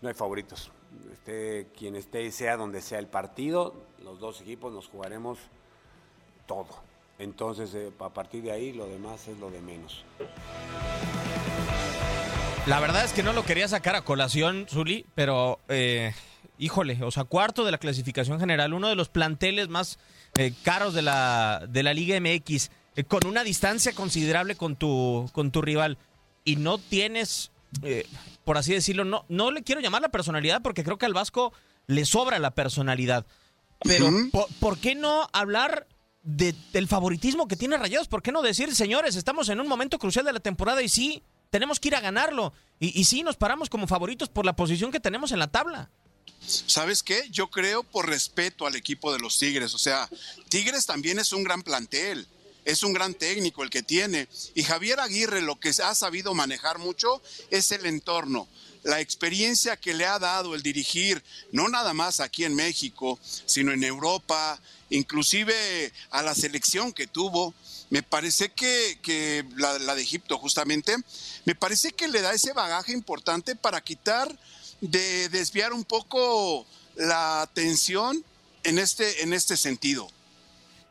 no 0.00 0.08
hay 0.08 0.14
favoritos. 0.14 0.70
Esté 1.12 1.68
quien 1.76 1.96
esté 1.96 2.30
sea 2.30 2.56
donde 2.56 2.80
sea 2.82 3.00
el 3.00 3.08
partido, 3.08 3.74
los 4.04 4.20
dos 4.20 4.40
equipos 4.40 4.72
nos 4.72 4.86
jugaremos 4.86 5.40
todo. 6.46 6.91
Entonces, 7.22 7.74
eh, 7.74 7.90
a 8.00 8.08
partir 8.10 8.42
de 8.42 8.52
ahí, 8.52 8.72
lo 8.72 8.86
demás 8.86 9.28
es 9.28 9.38
lo 9.38 9.50
de 9.50 9.60
menos. 9.60 10.04
La 12.66 12.80
verdad 12.80 13.04
es 13.04 13.12
que 13.12 13.22
no 13.22 13.32
lo 13.32 13.44
quería 13.44 13.66
sacar 13.68 13.96
a 13.96 14.02
colación, 14.02 14.66
Zuli, 14.68 15.04
pero 15.14 15.58
eh, 15.68 16.12
híjole, 16.62 16.98
o 17.02 17.10
sea, 17.10 17.24
cuarto 17.24 17.64
de 17.64 17.72
la 17.72 17.78
clasificación 17.78 18.38
general, 18.38 18.72
uno 18.72 18.88
de 18.88 18.94
los 18.94 19.08
planteles 19.08 19.68
más 19.68 19.98
eh, 20.36 20.52
caros 20.62 20.94
de 20.94 21.02
la, 21.02 21.66
de 21.68 21.82
la 21.82 21.92
Liga 21.92 22.18
MX, 22.20 22.70
eh, 22.94 23.04
con 23.04 23.26
una 23.26 23.42
distancia 23.42 23.92
considerable 23.92 24.54
con 24.54 24.76
tu, 24.76 25.28
con 25.32 25.50
tu 25.50 25.60
rival, 25.60 25.98
y 26.44 26.56
no 26.56 26.78
tienes, 26.78 27.50
eh, 27.82 28.06
por 28.44 28.58
así 28.58 28.72
decirlo, 28.72 29.04
no, 29.04 29.24
no 29.28 29.50
le 29.50 29.62
quiero 29.64 29.80
llamar 29.80 30.02
la 30.02 30.10
personalidad 30.10 30.62
porque 30.62 30.84
creo 30.84 30.98
que 30.98 31.06
al 31.06 31.14
Vasco 31.14 31.52
le 31.88 32.04
sobra 32.04 32.38
la 32.38 32.52
personalidad. 32.52 33.26
Pero, 33.82 34.06
uh 34.06 34.10
-huh. 34.10 34.30
¿por, 34.30 34.46
¿por, 34.60 34.78
qué 34.78 34.94
no 34.94 35.28
hablar 35.32 35.88
de, 36.22 36.54
del 36.72 36.88
favoritismo 36.88 37.48
que 37.48 37.56
tiene 37.56 37.76
Rayados? 37.76 38.08
¿Por 38.08 38.22
qué 38.22 38.32
no 38.32 38.42
decir, 38.42 38.74
señores, 38.74 39.16
estamos 39.16 39.48
en 39.48 39.60
un 39.60 39.68
momento 39.68 39.98
crucial 39.98 40.24
de 40.24 40.32
la 40.32 40.40
temporada 40.40 40.82
y 40.82 40.88
sí, 40.88 41.22
tenemos 41.50 41.80
que 41.80 41.88
ir 41.88 41.96
a 41.96 42.00
ganarlo. 42.00 42.52
Y, 42.80 42.98
y 42.98 43.04
sí, 43.04 43.22
nos 43.22 43.36
paramos 43.36 43.68
como 43.68 43.86
favoritos 43.86 44.28
por 44.28 44.46
la 44.46 44.56
posición 44.56 44.90
que 44.90 45.00
tenemos 45.00 45.32
en 45.32 45.38
la 45.38 45.50
tabla. 45.50 45.90
¿Sabes 46.46 47.02
qué? 47.02 47.28
Yo 47.30 47.50
creo 47.50 47.82
por 47.82 48.08
respeto 48.08 48.66
al 48.66 48.74
equipo 48.74 49.12
de 49.12 49.18
los 49.18 49.38
Tigres. 49.38 49.74
O 49.74 49.78
sea, 49.78 50.08
Tigres 50.48 50.86
también 50.86 51.18
es 51.18 51.32
un 51.32 51.44
gran 51.44 51.62
plantel. 51.62 52.26
Es 52.64 52.84
un 52.84 52.92
gran 52.92 53.14
técnico 53.14 53.62
el 53.62 53.70
que 53.70 53.82
tiene. 53.82 54.28
Y 54.54 54.62
Javier 54.62 55.00
Aguirre 55.00 55.40
lo 55.40 55.58
que 55.58 55.70
ha 55.70 55.94
sabido 55.94 56.32
manejar 56.34 56.78
mucho 56.78 57.20
es 57.50 57.72
el 57.72 57.86
entorno 57.86 58.48
la 58.82 59.00
experiencia 59.00 59.76
que 59.76 59.94
le 59.94 60.06
ha 60.06 60.18
dado 60.18 60.54
el 60.54 60.62
dirigir, 60.62 61.22
no 61.52 61.68
nada 61.68 61.94
más 61.94 62.20
aquí 62.20 62.44
en 62.44 62.54
México, 62.54 63.18
sino 63.22 63.72
en 63.72 63.84
Europa, 63.84 64.60
inclusive 64.90 65.92
a 66.10 66.22
la 66.22 66.34
selección 66.34 66.92
que 66.92 67.06
tuvo, 67.06 67.54
me 67.90 68.02
parece 68.02 68.50
que, 68.50 69.44
la, 69.56 69.78
la, 69.78 69.94
de 69.94 70.02
Egipto 70.02 70.38
justamente, 70.38 70.96
me 71.44 71.54
parece 71.54 71.92
que 71.92 72.08
le 72.08 72.22
da 72.22 72.32
ese 72.32 72.52
bagaje 72.52 72.92
importante 72.92 73.54
para 73.54 73.80
quitar 73.80 74.34
de 74.80 75.28
desviar 75.28 75.72
un 75.72 75.84
poco 75.84 76.66
la 76.96 77.42
atención 77.42 78.24
en 78.64 78.78
este, 78.78 79.22
en 79.22 79.32
este 79.32 79.56
sentido. 79.56 80.08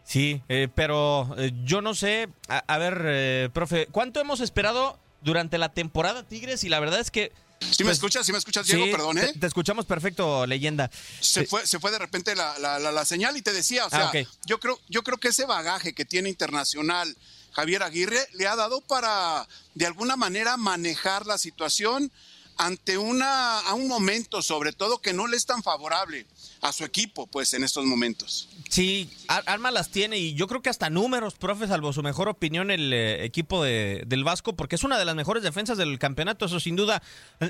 Sí, 0.05 0.41
eh, 0.49 0.67
pero 0.73 1.35
eh, 1.37 1.51
yo 1.63 1.81
no 1.81 1.95
sé, 1.95 2.27
a, 2.47 2.77
ver, 2.77 3.01
eh, 3.05 3.49
profe, 3.53 3.87
¿cuánto 3.87 4.19
hemos 4.19 4.41
esperado 4.41 4.99
durante 5.21 5.57
la 5.57 5.73
temporada 5.73 6.23
Tigres? 6.23 6.63
Y 6.63 6.69
la 6.69 6.79
verdad 6.79 6.99
es 6.99 7.11
que... 7.11 7.31
Si 7.69 7.83
me 7.83 7.89
pues, 7.89 7.97
escuchas, 7.97 8.25
si 8.25 8.31
me 8.31 8.37
escuchas, 8.37 8.65
Diego, 8.65 8.85
perdón, 8.91 9.17
¿eh? 9.19 9.33
Te, 9.39 9.47
escuchamos 9.47 9.85
perfecto, 9.85 10.45
leyenda. 10.45 10.89
Se 11.19 11.45
fue, 11.45 11.65
se 11.65 11.79
fue 11.79 11.91
de 11.91 11.99
repente 11.99 12.35
la, 12.35 12.57
la, 12.57 13.05
señal 13.05 13.37
y 13.37 13.41
te 13.41 13.53
decía, 13.53 13.85
o 13.85 13.89
ah, 13.91 14.11
sea, 14.11 14.25
yo, 14.45 14.59
creo, 14.59 14.79
yo 14.89 15.03
creo 15.03 15.17
que 15.17 15.29
ese 15.29 15.45
bagaje 15.45 15.93
que 15.93 16.03
tiene 16.03 16.29
internacional 16.29 17.15
Javier 17.53 17.83
Aguirre 17.83 18.27
le 18.33 18.47
ha 18.47 18.55
dado 18.55 18.81
para, 18.81 19.47
de 19.75 19.85
alguna 19.85 20.15
manera, 20.15 20.57
manejar 20.57 21.25
la 21.25 21.37
situación 21.37 22.11
ante 22.57 22.97
una, 22.97 23.59
a 23.59 23.73
un 23.73 23.87
momento, 23.87 24.41
sobre 24.41 24.73
todo, 24.73 25.01
que 25.01 25.13
no 25.13 25.27
le 25.27 25.37
es 25.37 25.45
tan 25.45 25.63
favorable 25.63 26.25
a 26.61 26.71
su 26.71 26.83
equipo, 26.83 27.27
pues, 27.27 27.53
en 27.53 27.63
estos 27.63 27.85
momentos. 27.85 28.49
Sí, 28.69 29.09
armas 29.27 29.73
las 29.73 29.89
tiene 29.89 30.17
y 30.17 30.33
yo 30.35 30.47
creo 30.47 30.61
que 30.61 30.69
hasta 30.69 30.89
números, 30.89 31.33
profe, 31.33 31.67
salvo 31.67 31.91
su 31.91 32.03
mejor 32.03 32.29
opinión, 32.29 32.69
el 32.71 32.93
eh, 32.93 33.25
equipo 33.25 33.63
de, 33.63 34.03
del 34.05 34.23
Vasco, 34.23 34.55
porque 34.55 34.75
es 34.75 34.83
una 34.83 34.99
de 34.99 35.05
las 35.05 35.15
mejores 35.15 35.43
defensas 35.43 35.77
del 35.77 35.97
campeonato, 35.99 36.45
eso 36.45 36.59
sin 36.59 36.75
duda. 36.75 37.01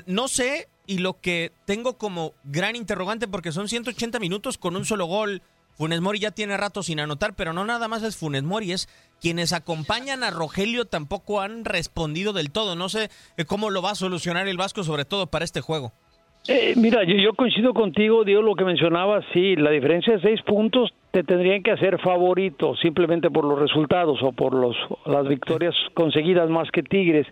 No 0.06 0.28
sé, 0.28 0.68
y 0.86 0.98
lo 0.98 1.20
que 1.20 1.52
tengo 1.66 1.98
como 1.98 2.32
gran 2.44 2.74
interrogante, 2.74 3.28
porque 3.28 3.52
son 3.52 3.68
180 3.68 4.18
minutos 4.18 4.58
con 4.58 4.76
un 4.76 4.84
solo 4.84 5.06
gol. 5.06 5.42
Funes 5.76 6.00
Mori 6.00 6.18
ya 6.18 6.30
tiene 6.30 6.56
rato 6.56 6.82
sin 6.82 7.00
anotar, 7.00 7.34
pero 7.34 7.52
no 7.52 7.64
nada 7.64 7.88
más 7.88 8.02
es 8.02 8.16
Funes 8.16 8.42
Mori, 8.42 8.72
es 8.72 8.88
quienes 9.20 9.52
acompañan 9.52 10.22
a 10.22 10.30
Rogelio 10.30 10.86
tampoco 10.86 11.40
han 11.40 11.64
respondido 11.64 12.32
del 12.32 12.50
todo. 12.50 12.76
No 12.76 12.88
sé 12.88 13.10
eh, 13.36 13.44
cómo 13.44 13.70
lo 13.70 13.82
va 13.82 13.92
a 13.92 13.94
solucionar 13.94 14.48
el 14.48 14.56
Vasco, 14.56 14.84
sobre 14.84 15.04
todo 15.04 15.28
para 15.28 15.44
este 15.44 15.60
juego. 15.60 15.92
Eh, 16.48 16.74
mira, 16.76 17.04
yo, 17.04 17.14
yo, 17.16 17.34
coincido 17.34 17.72
contigo, 17.72 18.24
Diego, 18.24 18.42
lo 18.42 18.54
que 18.54 18.64
mencionaba, 18.64 19.22
sí, 19.32 19.54
la 19.56 19.70
diferencia 19.70 20.14
de 20.14 20.20
seis 20.20 20.42
puntos 20.42 20.92
te 21.12 21.22
tendrían 21.24 21.62
que 21.62 21.72
hacer 21.72 22.00
favorito 22.00 22.74
simplemente 22.76 23.30
por 23.30 23.44
los 23.44 23.58
resultados 23.58 24.22
o 24.22 24.32
por 24.32 24.54
los, 24.54 24.74
las 25.04 25.28
victorias 25.28 25.74
conseguidas 25.92 26.48
más 26.48 26.70
que 26.70 26.82
Tigres. 26.82 27.26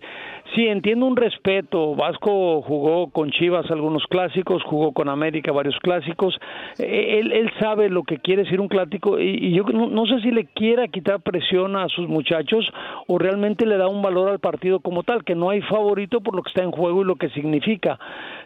Sí, 0.53 0.67
entiendo 0.67 1.07
un 1.07 1.15
respeto. 1.15 1.95
Vasco 1.95 2.61
jugó 2.61 3.09
con 3.09 3.31
Chivas 3.31 3.71
algunos 3.71 4.03
clásicos, 4.05 4.61
jugó 4.63 4.91
con 4.91 5.09
América 5.09 5.51
varios 5.51 5.77
clásicos. 5.79 6.37
E, 6.77 7.19
él, 7.19 7.31
él 7.31 7.51
sabe 7.59 7.89
lo 7.89 8.03
que 8.03 8.19
quiere 8.19 8.43
decir 8.43 8.61
un 8.61 8.67
clásico 8.67 9.19
y, 9.19 9.51
yo 9.51 9.63
no, 9.63 10.05
sé 10.05 10.21
si 10.21 10.29
le 10.29 10.45
quiera 10.45 10.87
quitar 10.87 11.21
presión 11.21 11.75
a 11.75 11.87
sus 11.87 12.07
muchachos 12.07 12.71
o 13.07 13.17
realmente 13.17 13.65
le 13.65 13.77
da 13.77 13.87
un 13.87 14.03
valor 14.03 14.29
al 14.29 14.39
partido 14.39 14.79
como 14.79 15.01
tal, 15.01 15.23
que 15.23 15.33
no 15.33 15.49
hay 15.49 15.61
favorito 15.61 16.21
por 16.21 16.35
lo 16.35 16.43
que 16.43 16.49
está 16.49 16.61
en 16.61 16.71
juego 16.71 17.01
y 17.01 17.05
lo 17.05 17.15
que 17.15 17.29
significa. 17.29 17.97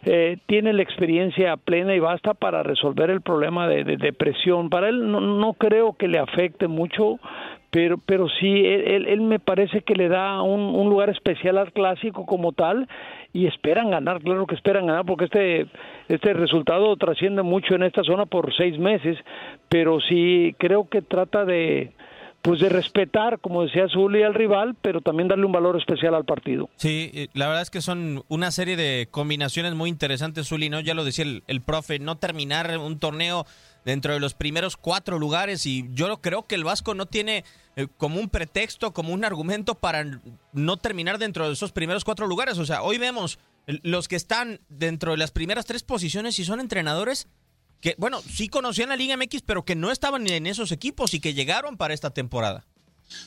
Eh, 0.05 0.37
tiene 0.45 0.71
la 0.71 0.83
experiencia 0.83 1.57
plena 1.57 1.93
y 1.93 1.99
basta 1.99 2.33
para 2.33 2.63
resolver 2.63 3.09
el 3.09 3.19
problema 3.19 3.67
de, 3.67 3.83
de, 3.83 3.97
de 3.97 4.13
presión. 4.13 4.69
Para 4.69 4.87
él 4.87 5.11
no, 5.11 5.24
no 5.25 5.53
creo 5.53 5.93
que 5.93 6.07
le 6.07 6.19
afecte 6.19 6.67
mucho, 6.67 7.19
pero, 7.71 7.97
pero 7.97 8.29
sí, 8.29 8.65
él, 8.65 9.07
él 9.07 9.21
me 9.21 9.39
parece 9.39 9.81
que 9.81 9.95
le 9.95 10.07
da 10.07 10.41
un, 10.41 10.61
un, 10.61 10.89
lugar 10.89 11.09
especial 11.09 11.57
al 11.57 11.73
clásico 11.73 12.25
como 12.25 12.53
tal 12.53 12.87
y 13.33 13.47
esperan 13.47 13.91
ganar, 13.91 14.21
claro 14.21 14.47
que 14.47 14.55
esperan 14.55 14.87
ganar, 14.87 15.05
porque 15.05 15.25
este, 15.25 15.67
este 16.07 16.33
resultado 16.33 16.95
trasciende 16.95 17.41
mucho 17.41 17.75
en 17.75 17.83
esta 17.83 18.03
zona 18.03 18.25
por 18.25 18.55
seis 18.55 18.79
meses, 18.79 19.17
pero 19.67 19.99
sí 19.99 20.55
creo 20.57 20.87
que 20.87 21.01
trata 21.01 21.43
de, 21.43 21.91
pues 22.45 22.59
de 22.59 22.69
respetar, 22.69 23.39
como 23.39 23.63
decía 23.63 23.87
Zuli, 23.89 24.21
al 24.21 24.35
rival, 24.35 24.75
pero 24.79 25.01
también 25.01 25.27
darle 25.27 25.47
un 25.47 25.51
valor 25.51 25.77
especial 25.77 26.13
al 26.13 26.25
partido. 26.25 26.69
Sí, 26.75 27.27
la 27.33 27.47
verdad 27.47 27.63
es 27.63 27.71
que 27.71 27.81
son 27.81 28.23
una 28.27 28.51
serie 28.51 28.75
de 28.75 29.07
combinaciones 29.09 29.73
muy 29.73 29.89
interesantes, 29.89 30.47
Zuli, 30.47 30.69
¿no? 30.69 30.79
Ya 30.79 30.93
lo 30.93 31.03
decía 31.03 31.25
el, 31.25 31.43
el 31.47 31.61
profe, 31.61 31.97
no 31.97 32.19
terminar 32.19 32.77
un 32.77 32.99
torneo 32.99 33.47
dentro 33.83 34.13
de 34.13 34.19
los 34.19 34.35
primeros 34.35 34.77
cuatro 34.77 35.17
lugares 35.17 35.65
y 35.65 35.89
yo 35.93 36.21
creo 36.21 36.45
que 36.45 36.53
el 36.53 36.63
Vasco 36.63 36.93
no 36.93 37.07
tiene 37.07 37.43
eh, 37.75 37.87
como 37.97 38.19
un 38.19 38.29
pretexto, 38.29 38.93
como 38.93 39.11
un 39.11 39.25
argumento 39.25 39.73
para 39.73 40.05
no 40.53 40.77
terminar 40.77 41.17
dentro 41.17 41.47
de 41.47 41.53
esos 41.53 41.71
primeros 41.71 42.05
cuatro 42.05 42.27
lugares. 42.27 42.59
O 42.59 42.65
sea, 42.65 42.83
hoy 42.83 42.99
vemos 42.99 43.39
los 43.65 44.07
que 44.07 44.15
están 44.17 44.59
dentro 44.69 45.13
de 45.13 45.17
las 45.17 45.31
primeras 45.31 45.65
tres 45.65 45.81
posiciones 45.81 46.37
y 46.37 46.45
son 46.45 46.59
entrenadores 46.59 47.27
que, 47.81 47.95
bueno, 47.97 48.21
sí 48.21 48.49
conocían 48.49 48.89
la 48.89 48.95
Liga 48.95 49.17
MX, 49.17 49.41
pero 49.45 49.65
que 49.65 49.75
no 49.75 49.91
estaban 49.91 50.27
en 50.27 50.47
esos 50.47 50.71
equipos 50.71 51.13
y 51.13 51.19
que 51.19 51.33
llegaron 51.33 51.77
para 51.77 51.93
esta 51.93 52.11
temporada. 52.11 52.65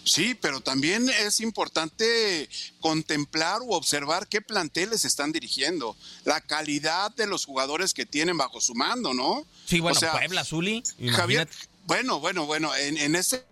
Sí, 0.05 0.35
pero 0.35 0.61
también 0.61 1.09
es 1.09 1.41
importante 1.41 2.49
contemplar 2.81 3.63
u 3.63 3.73
observar 3.73 4.27
qué 4.27 4.41
planteles 4.41 5.05
están 5.05 5.31
dirigiendo, 5.33 5.97
la 6.25 6.41
calidad 6.41 7.15
de 7.15 7.27
los 7.27 7.45
jugadores 7.45 7.95
que 7.95 8.05
tienen 8.05 8.37
bajo 8.37 8.61
su 8.61 8.75
mando, 8.75 9.15
¿no? 9.15 9.47
Sí, 9.67 9.81
bueno, 9.81 10.01
Puebla, 10.13 10.45
Zuli. 10.45 10.83
Javier, 11.11 11.49
bueno, 11.85 12.19
bueno, 12.19 12.47
bueno, 12.47 12.75
en, 12.75 12.99
en 12.99 13.15
ese 13.15 13.47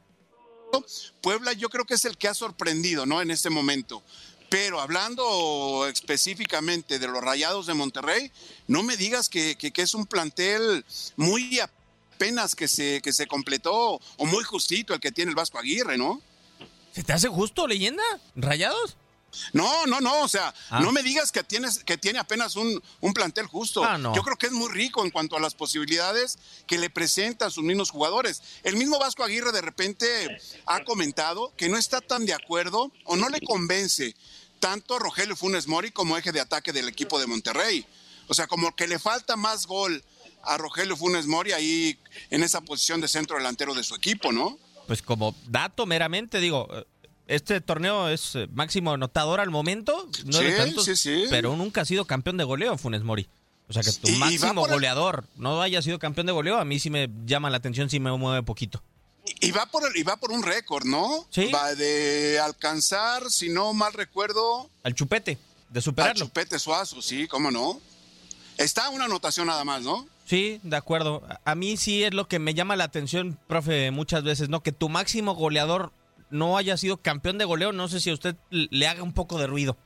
Puebla 1.20 1.52
yo 1.52 1.68
creo 1.68 1.84
que 1.84 1.94
es 1.94 2.04
el 2.04 2.16
que 2.16 2.28
ha 2.28 2.34
sorprendido, 2.34 3.06
¿no? 3.06 3.22
En 3.22 3.30
este 3.30 3.50
momento. 3.50 4.02
Pero 4.48 4.80
hablando 4.80 5.86
específicamente 5.88 6.98
de 6.98 7.08
los 7.08 7.22
Rayados 7.22 7.66
de 7.66 7.74
Monterrey, 7.74 8.30
no 8.68 8.82
me 8.82 8.96
digas 8.96 9.28
que, 9.28 9.56
que, 9.56 9.72
es 9.82 9.94
un 9.94 10.06
plantel 10.06 10.84
muy 11.16 11.58
apenas 11.58 12.54
que 12.54 12.68
se, 12.68 13.00
que 13.02 13.12
se 13.12 13.26
completó 13.26 14.00
o 14.16 14.26
muy 14.26 14.44
justito 14.44 14.94
el 14.94 15.00
que 15.00 15.12
tiene 15.12 15.30
el 15.30 15.34
Vasco 15.34 15.58
Aguirre, 15.58 15.98
¿no? 15.98 16.22
¿Se 16.92 17.02
te 17.02 17.12
hace 17.12 17.28
justo, 17.28 17.66
leyenda? 17.66 18.02
¿Rayados? 18.34 18.96
No, 19.52 19.86
no, 19.86 20.00
no, 20.00 20.22
o 20.22 20.28
sea, 20.28 20.54
ah. 20.70 20.80
no 20.80 20.92
me 20.92 21.02
digas 21.02 21.32
que, 21.32 21.42
tienes, 21.42 21.84
que 21.84 21.98
tiene 21.98 22.18
apenas 22.18 22.56
un, 22.56 22.82
un 23.00 23.14
plantel 23.14 23.46
justo. 23.46 23.84
Ah, 23.84 23.98
Yo 24.14 24.22
creo 24.22 24.36
que 24.36 24.46
es 24.46 24.52
muy 24.52 24.70
rico 24.72 25.04
en 25.04 25.10
cuanto 25.10 25.36
a 25.36 25.40
las 25.40 25.54
posibilidades 25.54 26.38
que 26.66 26.78
le 26.78 26.90
presentan 26.90 27.50
sus 27.50 27.64
mismos 27.64 27.90
jugadores. 27.90 28.42
El 28.62 28.76
mismo 28.76 28.98
Vasco 28.98 29.24
Aguirre 29.24 29.52
de 29.52 29.60
repente 29.60 30.06
ha 30.66 30.84
comentado 30.84 31.52
que 31.56 31.68
no 31.68 31.76
está 31.76 32.00
tan 32.00 32.26
de 32.26 32.34
acuerdo 32.34 32.92
o 33.04 33.16
no 33.16 33.28
le 33.28 33.40
convence 33.40 34.14
tanto 34.60 34.98
Rogelio 34.98 35.36
Funes 35.36 35.68
Mori 35.68 35.90
como 35.90 36.16
eje 36.16 36.32
de 36.32 36.40
ataque 36.40 36.72
del 36.72 36.88
equipo 36.88 37.18
de 37.18 37.26
Monterrey. 37.26 37.86
O 38.28 38.34
sea, 38.34 38.46
como 38.46 38.74
que 38.74 38.88
le 38.88 38.98
falta 38.98 39.36
más 39.36 39.66
gol 39.66 40.02
a 40.42 40.56
Rogelio 40.56 40.96
Funes 40.96 41.26
Mori 41.26 41.52
ahí 41.52 41.98
en 42.30 42.42
esa 42.42 42.60
posición 42.60 43.00
de 43.00 43.08
centro 43.08 43.36
delantero 43.36 43.74
de 43.74 43.84
su 43.84 43.94
equipo, 43.94 44.32
¿no? 44.32 44.58
Pues 44.86 45.02
como 45.02 45.34
dato 45.48 45.84
meramente, 45.84 46.38
digo, 46.38 46.68
este 47.26 47.60
torneo 47.60 48.08
es 48.08 48.34
eh, 48.34 48.48
máximo 48.52 48.92
anotador 48.92 49.40
al 49.40 49.50
momento, 49.50 50.08
no 50.24 50.38
sí, 50.82 50.96
sí, 50.96 51.24
pero 51.30 51.56
nunca 51.56 51.80
ha 51.82 51.84
sido 51.84 52.04
campeón 52.04 52.36
de 52.36 52.44
goleo 52.44 52.78
Funes 52.78 53.02
Mori. 53.02 53.28
O 53.68 53.72
sea 53.72 53.82
que 53.82 53.92
tu 53.92 54.08
máximo 54.12 54.66
goleador 54.66 55.24
no 55.36 55.60
haya 55.60 55.82
sido 55.82 55.98
campeón 55.98 56.26
de 56.26 56.32
goleo, 56.32 56.58
a 56.58 56.64
mí 56.64 56.78
sí 56.78 56.88
me 56.88 57.10
llama 57.24 57.50
la 57.50 57.56
atención, 57.56 57.90
sí 57.90 57.98
me 57.98 58.16
mueve 58.16 58.42
poquito. 58.44 58.82
Y 59.40 59.50
va 59.50 59.66
por, 59.66 59.82
y 59.96 60.04
va 60.04 60.16
por 60.18 60.30
un 60.30 60.44
récord, 60.44 60.84
¿no? 60.84 61.26
Sí. 61.30 61.50
Va 61.52 61.74
de 61.74 62.38
alcanzar, 62.38 63.28
si 63.28 63.48
no 63.48 63.72
mal 63.72 63.92
recuerdo. 63.92 64.70
Al 64.84 64.94
chupete, 64.94 65.36
de 65.68 65.82
superarlo. 65.82 66.22
Al 66.22 66.28
chupete 66.28 66.60
suazo, 66.60 67.02
sí, 67.02 67.26
cómo 67.26 67.50
no. 67.50 67.80
Está 68.56 68.88
una 68.90 69.06
anotación 69.06 69.48
nada 69.48 69.64
más, 69.64 69.82
¿no? 69.82 70.06
Sí, 70.26 70.60
de 70.62 70.76
acuerdo. 70.76 71.22
A 71.44 71.54
mí 71.56 71.76
sí 71.76 72.04
es 72.04 72.14
lo 72.14 72.28
que 72.28 72.38
me 72.38 72.54
llama 72.54 72.76
la 72.76 72.84
atención, 72.84 73.38
profe, 73.48 73.90
muchas 73.90 74.22
veces, 74.22 74.48
¿no? 74.48 74.62
Que 74.62 74.72
tu 74.72 74.88
máximo 74.88 75.34
goleador 75.34 75.92
no 76.30 76.56
haya 76.56 76.76
sido 76.76 76.98
campeón 76.98 77.38
de 77.38 77.44
goleo. 77.44 77.72
No 77.72 77.88
sé 77.88 78.00
si 78.00 78.10
a 78.10 78.14
usted 78.14 78.36
le 78.50 78.86
haga 78.86 79.02
un 79.02 79.12
poco 79.12 79.38
de 79.38 79.46
ruido. 79.46 79.76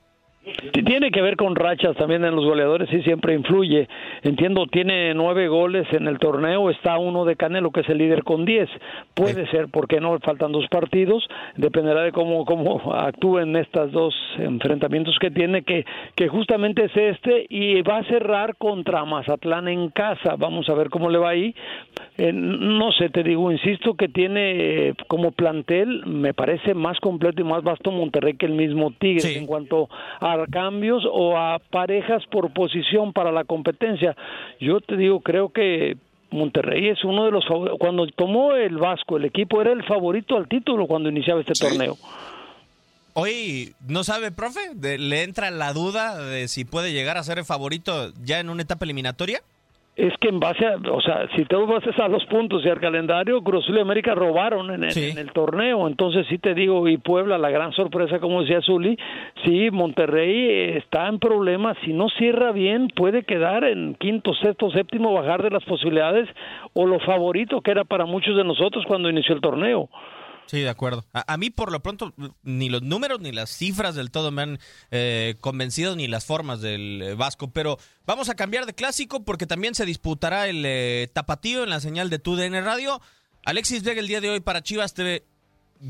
Tiene 0.72 1.11
que 1.11 1.20
ver 1.20 1.37
con 1.37 1.55
rachas 1.55 1.94
también 1.96 2.24
en 2.24 2.35
los 2.35 2.46
goleadores, 2.46 2.88
sí, 2.88 3.03
siempre 3.03 3.35
influye. 3.35 3.87
Entiendo, 4.22 4.66
tiene 4.66 5.12
nueve 5.12 5.48
goles 5.48 5.87
en 5.92 6.09
el 6.09 6.18
torneo, 6.18 6.70
está 6.70 6.96
uno 6.98 7.26
de 7.26 7.37
Canelo, 7.37 7.70
que 7.70 7.81
es 7.81 7.88
el 7.90 7.98
líder 7.98 8.24
con 8.24 8.46
diez. 8.46 8.68
Puede 9.12 9.46
ser, 9.50 9.68
porque 9.68 10.00
no? 10.00 10.18
Faltan 10.20 10.50
dos 10.53 10.66
partidos, 10.68 11.29
dependerá 11.57 12.03
de 12.03 12.12
cómo, 12.12 12.46
cómo 12.46 12.94
actúen 12.94 13.55
estos 13.55 13.92
dos 13.92 14.14
enfrentamientos 14.38 15.18
que 15.20 15.31
tiene, 15.31 15.62
que, 15.62 15.85
que 16.14 16.29
justamente 16.29 16.87
es 16.87 16.96
este, 16.96 17.46
y 17.50 17.83
va 17.83 17.98
a 17.98 18.05
cerrar 18.05 18.57
contra 18.57 19.05
Mazatlán 19.05 19.68
en 19.68 19.90
casa. 19.90 20.37
Vamos 20.38 20.70
a 20.70 20.74
ver 20.74 20.88
cómo 20.88 21.11
le 21.11 21.18
va 21.18 21.31
ahí. 21.31 21.55
eh, 22.16 22.33
no 22.33 22.92
sé, 22.92 23.11
te 23.11 23.22
digo, 23.22 23.53
insisto 23.53 23.94
que 23.94 24.09
tiene 24.09 24.88
eh, 24.88 24.94
como 25.07 25.33
plantel, 25.33 26.07
me 26.07 26.33
parece 26.33 26.72
más 26.74 26.98
completo 27.00 27.42
y 27.42 27.44
más 27.44 27.62
vasto 27.62 27.90
Monterrey 27.90 28.35
que 28.35 28.46
el 28.46 28.53
mismo 28.53 28.90
Tigres 28.92 29.37
en 29.37 29.46
cuanto 29.46 29.88
a 30.20 30.30
cambios 30.51 31.05
o 31.11 31.37
a 31.37 31.59
parejas 31.59 32.25
por 32.31 32.53
posición 32.53 33.12
para 33.12 33.33
la 33.33 33.45
competencia. 33.45 34.16
Yo 34.61 34.81
te 34.81 34.97
digo, 34.97 35.21
creo 35.21 35.51
que 35.51 35.97
Monterrey 36.31 36.88
es 36.88 37.05
uno 37.05 37.25
de 37.25 37.33
los 37.33 37.45
cuando 37.79 38.07
tomó 38.09 38.55
el 38.55 38.77
Vasco, 38.77 39.16
el 39.16 39.25
equipo 39.25 39.61
era 39.61 39.73
el 39.73 39.85
favorito 39.85 40.37
al 40.37 40.49
título 40.49 40.87
cuando 40.87 41.09
iniciaba 41.09 41.40
este 41.40 41.55
torneo. 41.55 41.97
Hoy, 43.14 43.75
¿no 43.88 44.05
sabe, 44.05 44.31
profe? 44.31 44.61
¿Le 44.81 45.25
entra 45.25 45.51
la 45.51 45.73
duda 45.73 46.16
de 46.16 46.47
si 46.47 46.64
puede 46.64 46.93
llegar 46.93 47.16
a 47.16 47.25
ser 47.25 47.38
el 47.38 47.45
favorito 47.45 48.12
ya 48.23 48.38
en 48.38 48.51
una 48.51 48.62
etapa 48.62 48.85
eliminatoria? 48.85 49.43
Es 50.01 50.17
que 50.17 50.29
en 50.29 50.41
base 50.41 50.67
a, 50.67 50.77
o 50.91 51.01
sea, 51.03 51.29
si 51.37 51.45
te 51.45 51.57
vas 51.57 51.85
a 51.99 52.09
los 52.09 52.25
puntos 52.25 52.65
y 52.65 52.71
al 52.71 52.81
calendario, 52.81 53.43
Cruz 53.43 53.67
y 53.69 53.79
América 53.79 54.15
robaron 54.15 54.71
en 54.71 54.85
el, 54.85 55.33
torneo, 55.33 55.87
entonces 55.87 56.27
sí 56.29 56.39
te 56.39 56.55
digo, 56.55 56.89
y 56.89 56.97
Puebla, 56.97 57.37
la 57.37 57.51
gran 57.51 57.73
sorpresa, 57.73 58.19
como 58.19 58.41
decía 58.41 58.63
Zuli, 58.63 58.99
sí, 59.45 59.71
Monterrey 59.71 60.77
está 60.79 61.07
en 61.07 61.19
problemas, 61.19 61.77
si 61.85 61.93
no 61.93 62.09
cierra 62.09 62.51
bien, 62.53 62.89
puede 62.89 63.25
quedar 63.25 63.65
en 63.65 63.95
quinto, 63.95 64.33
sexto, 64.35 64.71
séptimo, 64.71 65.13
bajar 65.13 65.43
de 65.43 65.51
las 65.51 65.65
posibilidades 65.65 66.29
o 66.73 66.87
lo 66.87 66.99
favorito 67.01 67.61
que 67.61 67.71
era 67.71 67.85
para 67.85 68.07
muchos 68.07 68.37
de 68.37 68.45
nosotros 68.45 68.85
cuando 68.87 69.11
inició 69.11 69.35
el 69.35 69.43
torneo. 69.43 69.91
Sí, 70.50 70.59
de 70.62 70.68
acuerdo. 70.68 71.05
A, 71.12 71.37
mí, 71.37 71.50
por 71.50 71.70
lo 71.70 71.81
pronto, 71.81 72.12
ni 72.42 72.68
los 72.68 72.83
números 72.83 73.20
ni 73.20 73.31
las 73.31 73.50
cifras 73.50 73.94
del 73.94 74.11
todo 74.11 74.33
me 74.33 74.42
han 74.42 74.59
eh, 74.90 75.37
convencido, 75.40 75.94
ni 75.94 76.09
las 76.09 76.24
formas 76.24 76.61
del 76.61 77.00
eh, 77.03 77.14
Vasco. 77.14 77.53
Pero 77.53 77.79
vamos 78.05 78.29
a 78.31 78.35
cambiar 78.35 78.66
de 78.66 78.74
clásico 78.74 79.22
porque 79.22 79.46
también 79.46 79.76
se 79.76 79.87
disputará 79.87 80.48
el 80.48 80.64
eh, 80.66 81.09
tapatío 81.12 81.62
en 81.62 81.70
la 81.70 81.79
señal 81.79 82.11
de 82.11 82.18
TUDN 82.18 82.64
Radio. 82.64 83.00
Alexis 83.44 83.85
Vega 83.85 84.00
el 84.00 84.09
día 84.09 84.20
de 84.20 84.29
hoy 84.29 84.40
para 84.40 84.61
Chivas 84.61 84.92
TV. 84.92 85.22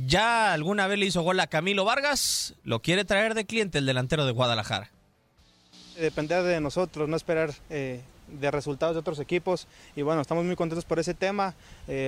Ya 0.06 0.52
alguna 0.52 0.86
vez 0.88 0.98
le 0.98 1.06
hizo 1.06 1.22
gol 1.22 1.40
a 1.40 1.46
Camilo 1.46 1.86
Vargas. 1.86 2.52
Lo 2.62 2.82
quiere 2.82 3.06
traer 3.06 3.32
de 3.32 3.46
cliente 3.46 3.78
el 3.78 3.86
delantero 3.86 4.26
de 4.26 4.32
Guadalajara. 4.32 4.90
Depender 5.98 6.42
de 6.42 6.60
nosotros, 6.60 7.08
no 7.08 7.16
esperar 7.16 7.54
de 7.70 8.50
resultados 8.50 8.94
de 8.94 9.00
otros 9.00 9.18
equipos 9.20 9.66
y 9.96 10.02
bueno, 10.02 10.20
estamos 10.20 10.44
muy 10.44 10.54
contentos 10.54 10.84
por 10.84 10.98
ese 10.98 11.14
tema. 11.14 11.54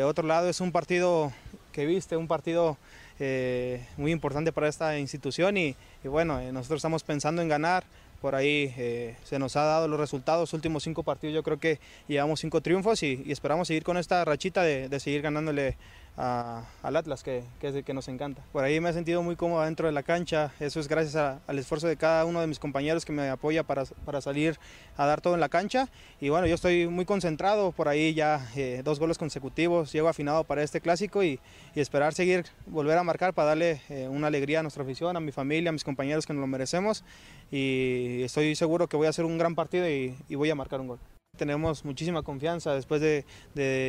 otro 0.05 0.27
lado 0.27 0.51
es 0.51 0.61
un 0.61 0.71
partido 0.71 1.33
que 1.73 1.87
viste, 1.87 2.17
un 2.17 2.29
partido 2.29 2.77
eh, 3.19 3.85
muy 3.97 4.13
importante 4.13 4.53
para 4.53 4.69
esta 4.69 4.99
institución 4.99 5.57
y, 5.57 5.75
bueno, 6.05 6.41
eh, 6.41 6.53
nosotros 6.53 6.79
estamos 6.79 7.03
pensando 7.03 7.43
en 7.43 7.49
ganar. 7.49 7.85
Por 8.21 8.37
ahí 8.37 8.73
eh, 8.79 9.17
se 9.25 9.41
nos 9.41 9.57
ha 9.57 9.65
dado 9.65 9.89
los 9.89 9.99
resultados, 9.99 10.53
últimos 10.53 10.85
cinco 10.85 11.03
partidos 11.03 11.35
yo 11.35 11.43
creo 11.43 11.59
que 11.59 11.81
llevamos 12.07 12.39
cinco 12.39 12.61
triunfos 12.61 13.03
y, 13.03 13.25
esperamos 13.27 13.67
seguir 13.67 13.83
con 13.83 13.97
esta 13.97 14.25
rachita 14.25 14.63
de, 14.63 14.89
de 14.89 15.01
seguir 15.01 15.23
ganándole 15.23 15.77
al 16.17 16.97
Atlas, 16.97 17.23
que, 17.23 17.45
que, 17.61 17.69
es 17.69 17.75
el 17.75 17.85
que 17.85 17.95
nos 17.95 18.09
encanta. 18.09 18.43
Por 18.53 18.65
ahí 18.65 18.81
me 18.81 18.91
he 18.91 18.93
sentido 18.93 19.23
muy 19.23 19.37
cómodo 19.37 19.63
dentro 19.63 19.87
de 19.87 19.93
la 19.93 20.03
cancha, 20.03 20.53
eso 20.61 20.79
es 20.79 20.89
gracias 20.89 21.41
al 21.47 21.59
esfuerzo 21.59 21.87
de 21.87 21.97
cada 21.97 22.25
uno 22.25 22.41
de 22.41 22.47
mis 22.47 22.59
compañeros 22.59 23.05
que 23.05 23.13
me 23.13 23.29
apoya 23.29 23.63
para, 23.63 23.85
para, 24.05 24.21
salir 24.21 24.59
a 24.97 25.07
dar 25.07 25.21
todo 25.21 25.35
en 25.35 25.41
la 25.41 25.49
cancha. 25.49 25.89
Y 26.21 26.29
bueno, 26.29 26.47
yo 26.47 26.55
estoy 26.55 26.87
muy 26.87 27.05
concentrado, 27.05 27.73
por 27.73 27.89
ahí 27.89 28.15
ya 28.15 28.47
eh, 28.57 28.83
dos 28.85 28.99
goles 28.99 29.19
consecutivos, 29.19 29.93
llego 29.93 30.09
afinado 30.09 30.45
para 30.45 30.63
este 30.63 30.81
clásico 30.81 31.23
y, 31.25 31.41
esperar 31.75 32.13
seguir, 32.13 32.45
volver 32.67 32.99
a 32.99 33.03
marcar 33.03 33.33
para 33.33 33.49
darle 33.49 33.81
eh, 33.89 34.07
una 34.09 34.27
alegría 34.27 34.61
a 34.61 34.63
nuestra 34.63 34.83
afición, 34.83 35.17
a 35.17 35.21
mi 35.21 35.33
familia, 35.33 35.71
a 35.71 35.73
mis 35.73 35.85
compañeros 35.85 36.27
que 36.27 36.35
nos 36.35 36.41
lo 36.41 36.47
merecemos. 36.47 37.05
Y 37.51 38.23
estoy 38.23 38.55
seguro 38.55 38.89
que 38.89 38.97
voy 38.97 39.07
a 39.07 39.11
hacer 39.11 39.25
un 39.25 39.39
gran 39.39 39.55
partido 39.55 39.89
y 39.89 40.35
voy 40.35 40.51
a 40.51 40.55
marcar 40.55 40.81
un 40.81 40.89
gol. 40.89 40.99
Tenemos 41.39 41.87
muchísima 41.87 42.23
confianza 42.23 42.75
después 42.75 43.01
de, 43.01 43.25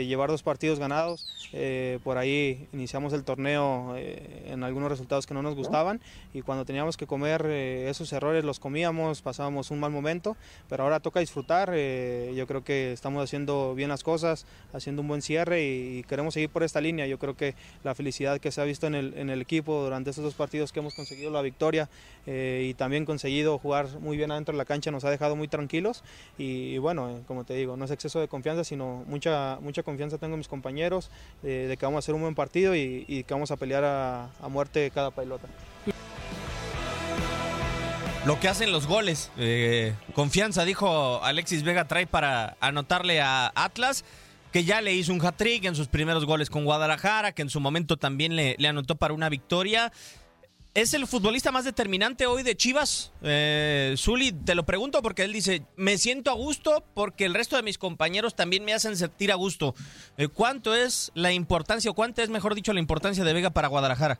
llevar 0.08 0.29
dos 0.29 0.41
partidos 0.43 0.79
ganados. 0.79 1.49
Eh, 1.51 1.99
por 2.01 2.17
ahí 2.17 2.69
iniciamos 2.71 3.12
el 3.12 3.25
torneo 3.25 3.95
eh, 3.97 4.45
en 4.47 4.63
algunos 4.63 4.89
resultados 4.89 5.27
que 5.27 5.34
no 5.34 5.41
nos 5.41 5.53
gustaban 5.53 5.99
y 6.34 6.41
cuando 6.41 6.63
teníamos 6.63 6.95
que 6.95 7.06
comer 7.06 7.45
eh, 7.45 7.89
esos 7.89 8.13
errores 8.13 8.45
los 8.45 8.62
comíamos, 8.62 9.21
pasábamos 9.21 9.71
un 9.71 9.82
mal 9.82 9.91
momento, 9.91 10.38
pero 10.69 10.84
ahora 10.84 11.01
toca 11.01 11.19
disfrutar. 11.19 11.67
yo 11.67 12.47
creo 12.47 12.63
que 12.63 12.93
estamos 12.93 13.21
haciendo 13.21 13.75
bien 13.75 13.89
las 13.89 14.03
cosas, 14.03 14.45
haciendo 14.71 15.01
un 15.01 15.10
buen 15.10 15.21
cierre 15.21 15.65
y, 15.65 16.03
queremos 16.03 16.36
seguir 16.36 16.49
por 16.49 16.63
esta 16.63 16.79
línea. 16.79 17.08
Yo 17.08 17.19
creo 17.19 17.36
que 17.36 17.56
la 17.84 17.93
felicidad 17.93 18.39
que 18.39 18.53
se 18.53 18.62
ha 18.62 18.63
visto 18.63 18.88
en 18.88 18.95
el, 18.95 19.41
equipo 19.41 19.84
durante 19.84 20.12
estos 20.12 20.23
dos 20.23 20.34
partidos 20.34 20.71
que 20.71 20.79
hemos 20.79 20.93
conseguido 20.93 21.29
la 21.29 21.41
victoria 21.41 21.89
y 22.25 22.73
también 22.75 23.03
conseguido 23.03 23.58
jugar 23.58 23.89
muy 23.99 24.15
bien 24.15 24.32
adentro 24.32 24.53
de 24.53 24.58
la 24.58 24.65
cancha 24.65 24.91
nos 24.91 25.03
ha 25.03 25.10
dejado 25.10 25.36
muy 25.36 25.49
tranquilos 25.49 26.06
y, 26.38 26.75
y 26.75 26.77
bueno, 26.77 27.19
como 27.33 27.45
te 27.45 27.55
digo, 27.55 27.75
no 27.75 27.85
es 27.85 27.89
exceso 27.89 28.19
de 28.19 28.27
confianza, 28.27 28.63
sino 28.63 29.03
mucha, 29.07 29.57
mucha 29.59 29.81
confianza 29.81 30.19
tengo 30.19 30.35
en 30.35 30.37
mis 30.37 30.47
compañeros 30.47 31.09
eh, 31.41 31.65
de 31.67 31.77
que 31.77 31.85
vamos 31.87 31.97
a 31.97 31.99
hacer 32.05 32.13
un 32.13 32.21
buen 32.21 32.35
partido 32.35 32.75
y, 32.75 33.23
que 33.27 33.33
vamos 33.33 33.49
a 33.49 33.57
pelear 33.57 33.83
a, 33.83 34.29
muerte 34.49 34.91
cada 34.93 35.09
pelota. 35.09 35.47
Lo 38.27 38.39
que 38.39 38.47
hacen 38.47 38.71
los 38.71 38.85
goles, 38.85 39.31
eh, 39.37 39.95
confianza, 40.13 40.63
dijo 40.63 41.23
Alexis 41.23 41.63
Vega, 41.63 41.87
trae 41.87 42.05
para 42.05 42.55
anotarle 42.59 43.19
a 43.19 43.51
Atlas 43.55 44.05
que 44.51 44.63
ya 44.63 44.81
le 44.81 44.93
hizo 44.93 45.11
un 45.11 45.25
hat-trick 45.25 45.65
en 45.65 45.73
sus 45.73 45.87
primeros 45.87 46.25
goles 46.25 46.51
con 46.51 46.65
Guadalajara, 46.65 47.31
que 47.31 47.41
en 47.41 47.49
su 47.49 47.59
momento 47.59 47.97
también 47.97 48.35
le, 48.35 48.55
le 48.59 48.67
anotó 48.67 48.95
para 48.95 49.15
una 49.15 49.27
victoria. 49.27 49.91
¿Es 50.75 50.95
el 50.95 51.05
futbolista 51.05 51.51
más 51.51 51.65
determinante 51.65 52.25
hoy 52.25 52.41
de 52.41 52.57
Chivas? 52.57 53.12
Eh, 53.21 53.93
Zuli, 53.95 54.31
te 54.31 54.55
lo 54.55 54.65
pregunto 54.65 55.03
porque 55.03 55.21
él 55.23 55.31
dice, 55.31 55.63
me 55.75 55.99
siento 55.99 56.31
a 56.31 56.33
gusto 56.33 56.83
porque 56.95 57.25
el 57.25 57.36
resto 57.36 57.55
de 57.55 57.62
mis 57.62 57.77
compañeros 57.77 58.36
también 58.36 58.65
me 58.65 58.73
hacen 58.73 58.97
sentir 58.97 59.31
a 59.31 59.36
gusto. 59.36 59.75
Eh, 60.17 60.29
¿Cuánto 60.29 60.73
es 60.73 61.12
la 61.13 61.31
importancia, 61.31 61.91
o 61.91 61.93
cuánto 61.93 62.23
es, 62.23 62.29
mejor 62.29 62.55
dicho, 62.55 62.73
la 62.73 62.79
importancia 62.79 63.23
de 63.23 63.33
Vega 63.33 63.51
para 63.51 63.67
Guadalajara? 63.67 64.19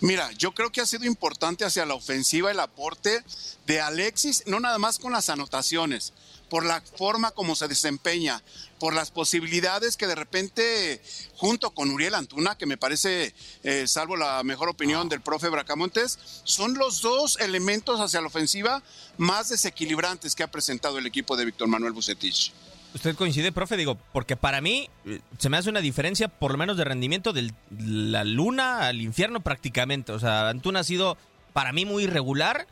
Mira, 0.00 0.30
yo 0.38 0.52
creo 0.52 0.70
que 0.70 0.80
ha 0.80 0.86
sido 0.86 1.06
importante 1.06 1.64
hacia 1.64 1.84
la 1.84 1.94
ofensiva 1.94 2.52
el 2.52 2.60
aporte 2.60 3.24
de 3.66 3.80
Alexis, 3.80 4.44
no 4.46 4.60
nada 4.60 4.78
más 4.78 5.00
con 5.00 5.10
las 5.10 5.28
anotaciones, 5.28 6.12
por 6.48 6.64
la 6.64 6.82
forma 6.82 7.32
como 7.32 7.56
se 7.56 7.66
desempeña, 7.66 8.44
por 8.84 8.92
las 8.92 9.10
posibilidades 9.10 9.96
que 9.96 10.06
de 10.06 10.14
repente, 10.14 11.00
junto 11.36 11.70
con 11.70 11.88
Uriel 11.88 12.14
Antuna, 12.14 12.58
que 12.58 12.66
me 12.66 12.76
parece, 12.76 13.34
eh, 13.62 13.86
salvo 13.86 14.14
la 14.14 14.42
mejor 14.42 14.68
opinión 14.68 15.08
del 15.08 15.22
profe 15.22 15.48
Bracamontes, 15.48 16.18
son 16.44 16.74
los 16.74 17.00
dos 17.00 17.40
elementos 17.40 17.98
hacia 17.98 18.20
la 18.20 18.26
ofensiva 18.26 18.82
más 19.16 19.48
desequilibrantes 19.48 20.34
que 20.34 20.42
ha 20.42 20.50
presentado 20.50 20.98
el 20.98 21.06
equipo 21.06 21.34
de 21.34 21.46
Víctor 21.46 21.66
Manuel 21.66 21.94
Bucetich. 21.94 22.52
¿Usted 22.94 23.16
coincide, 23.16 23.52
profe? 23.52 23.78
Digo, 23.78 23.96
porque 24.12 24.36
para 24.36 24.60
mí 24.60 24.90
eh, 25.06 25.22
se 25.38 25.48
me 25.48 25.56
hace 25.56 25.70
una 25.70 25.80
diferencia, 25.80 26.28
por 26.28 26.52
lo 26.52 26.58
menos 26.58 26.76
de 26.76 26.84
rendimiento, 26.84 27.32
de 27.32 27.54
la 27.78 28.22
luna 28.22 28.86
al 28.86 29.00
infierno 29.00 29.40
prácticamente. 29.40 30.12
O 30.12 30.18
sea, 30.18 30.50
Antuna 30.50 30.80
ha 30.80 30.84
sido 30.84 31.16
para 31.54 31.72
mí 31.72 31.86
muy 31.86 32.04
irregular 32.04 32.66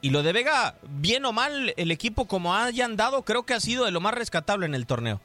y 0.00 0.08
lo 0.08 0.22
de 0.22 0.32
Vega, 0.32 0.76
bien 0.88 1.26
o 1.26 1.34
mal, 1.34 1.74
el 1.76 1.90
equipo 1.90 2.26
como 2.26 2.54
haya 2.54 2.86
andado, 2.86 3.22
creo 3.22 3.44
que 3.44 3.52
ha 3.52 3.60
sido 3.60 3.84
de 3.84 3.90
lo 3.90 4.00
más 4.00 4.14
rescatable 4.14 4.64
en 4.64 4.74
el 4.74 4.86
torneo. 4.86 5.20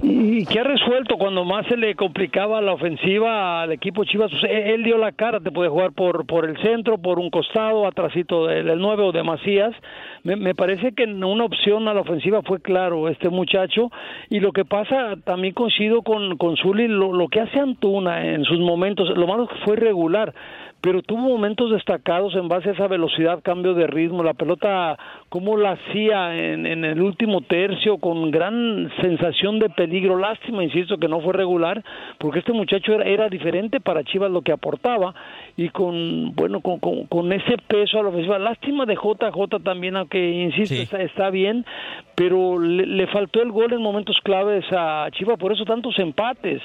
Y 0.00 0.46
que 0.46 0.60
ha 0.60 0.62
resuelto 0.62 1.16
cuando 1.16 1.44
más 1.44 1.66
se 1.66 1.76
le 1.76 1.96
complicaba 1.96 2.60
la 2.60 2.72
ofensiva 2.72 3.62
al 3.62 3.72
equipo 3.72 4.04
Chivas. 4.04 4.30
él 4.48 4.84
dio 4.84 4.96
la 4.96 5.10
cara, 5.10 5.40
te 5.40 5.50
puede 5.50 5.68
jugar 5.70 5.90
por, 5.90 6.24
por 6.24 6.48
el 6.48 6.56
centro, 6.62 6.98
por 6.98 7.18
un 7.18 7.30
costado, 7.30 7.84
atrásito 7.84 8.46
del 8.46 8.78
9 8.78 9.02
o 9.02 9.12
de 9.12 9.24
Macías. 9.24 9.74
Me, 10.22 10.54
parece 10.54 10.92
que 10.92 11.04
una 11.04 11.44
opción 11.44 11.88
a 11.88 11.94
la 11.94 12.02
ofensiva 12.02 12.42
fue 12.42 12.60
claro 12.60 13.08
este 13.08 13.28
muchacho. 13.28 13.90
Y 14.30 14.38
lo 14.38 14.52
que 14.52 14.64
pasa, 14.64 15.16
también 15.24 15.54
coincido 15.54 16.02
con, 16.02 16.36
con 16.36 16.56
Zuli, 16.56 16.86
lo, 16.86 17.12
lo 17.12 17.26
que 17.26 17.40
hace 17.40 17.58
Antuna 17.58 18.24
en 18.24 18.44
sus 18.44 18.60
momentos, 18.60 19.08
lo 19.16 19.26
malo 19.26 19.48
fue 19.64 19.74
regular 19.74 20.32
pero 20.80 21.02
tuvo 21.02 21.20
momentos 21.20 21.72
destacados 21.72 22.34
en 22.36 22.48
base 22.48 22.68
a 22.68 22.72
esa 22.72 22.86
velocidad, 22.86 23.42
cambio 23.42 23.74
de 23.74 23.86
ritmo, 23.86 24.22
la 24.22 24.34
pelota 24.34 24.96
como 25.28 25.56
la 25.56 25.72
hacía 25.72 26.36
en, 26.36 26.66
en, 26.66 26.84
el 26.84 27.00
último 27.00 27.40
tercio 27.40 27.98
con 27.98 28.30
gran 28.30 28.90
sensación 29.00 29.58
de 29.58 29.70
peligro, 29.70 30.16
lástima, 30.18 30.62
insisto, 30.62 30.96
que 30.96 31.08
no 31.08 31.20
fue 31.20 31.32
regular, 31.32 31.82
porque 32.18 32.38
este 32.38 32.52
muchacho 32.52 32.92
era, 32.92 33.04
era 33.04 33.28
diferente 33.28 33.80
para 33.80 34.04
Chivas 34.04 34.30
lo 34.30 34.42
que 34.42 34.52
aportaba 34.52 35.14
y 35.56 35.68
con, 35.70 36.34
bueno, 36.36 36.60
con, 36.60 36.78
con, 36.78 37.32
ese 37.32 37.56
peso 37.66 37.98
a 37.98 38.02
la 38.04 38.10
ofensiva, 38.10 38.38
lástima 38.38 38.86
de 38.86 38.94
JJ 38.94 39.62
también, 39.64 39.96
aunque 39.96 40.30
insisto, 40.30 40.76
está, 40.76 41.02
está, 41.02 41.30
bien, 41.30 41.66
pero 42.14 42.58
le, 42.60 42.86
le 42.86 43.06
faltó 43.08 43.42
el 43.42 43.50
gol 43.50 43.72
en 43.72 43.82
momentos 43.82 44.16
claves 44.22 44.64
a 44.70 45.08
Chivas, 45.10 45.38
por 45.38 45.52
eso 45.52 45.64
tantos 45.64 45.98
empates. 45.98 46.62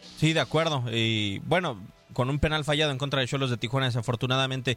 Sí, 0.00 0.32
de 0.32 0.40
acuerdo. 0.40 0.82
Y 0.92 1.40
bueno, 1.40 1.78
con 2.12 2.30
un 2.30 2.38
penal 2.38 2.64
fallado 2.64 2.90
en 2.90 2.98
contra 2.98 3.20
de 3.20 3.28
Cholos 3.28 3.50
de 3.50 3.56
Tijuana, 3.56 3.86
desafortunadamente. 3.86 4.76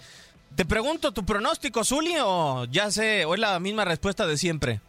Te 0.55 0.65
pregunto, 0.65 1.11
¿tu 1.11 1.25
pronóstico, 1.25 1.83
Zuli, 1.83 2.15
o 2.21 2.65
ya 2.65 2.91
sé, 2.91 3.25
o 3.25 3.33
es 3.33 3.39
la 3.39 3.59
misma 3.59 3.85
respuesta 3.85 4.25
de 4.25 4.37
siempre? 4.37 4.81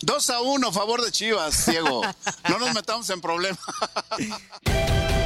2 0.00 0.30
a 0.30 0.40
1, 0.40 0.72
favor 0.72 1.02
de 1.02 1.10
Chivas, 1.12 1.66
Diego. 1.66 2.02
no 2.48 2.58
nos 2.58 2.74
metamos 2.74 3.08
en 3.10 3.20
problemas. 3.20 3.60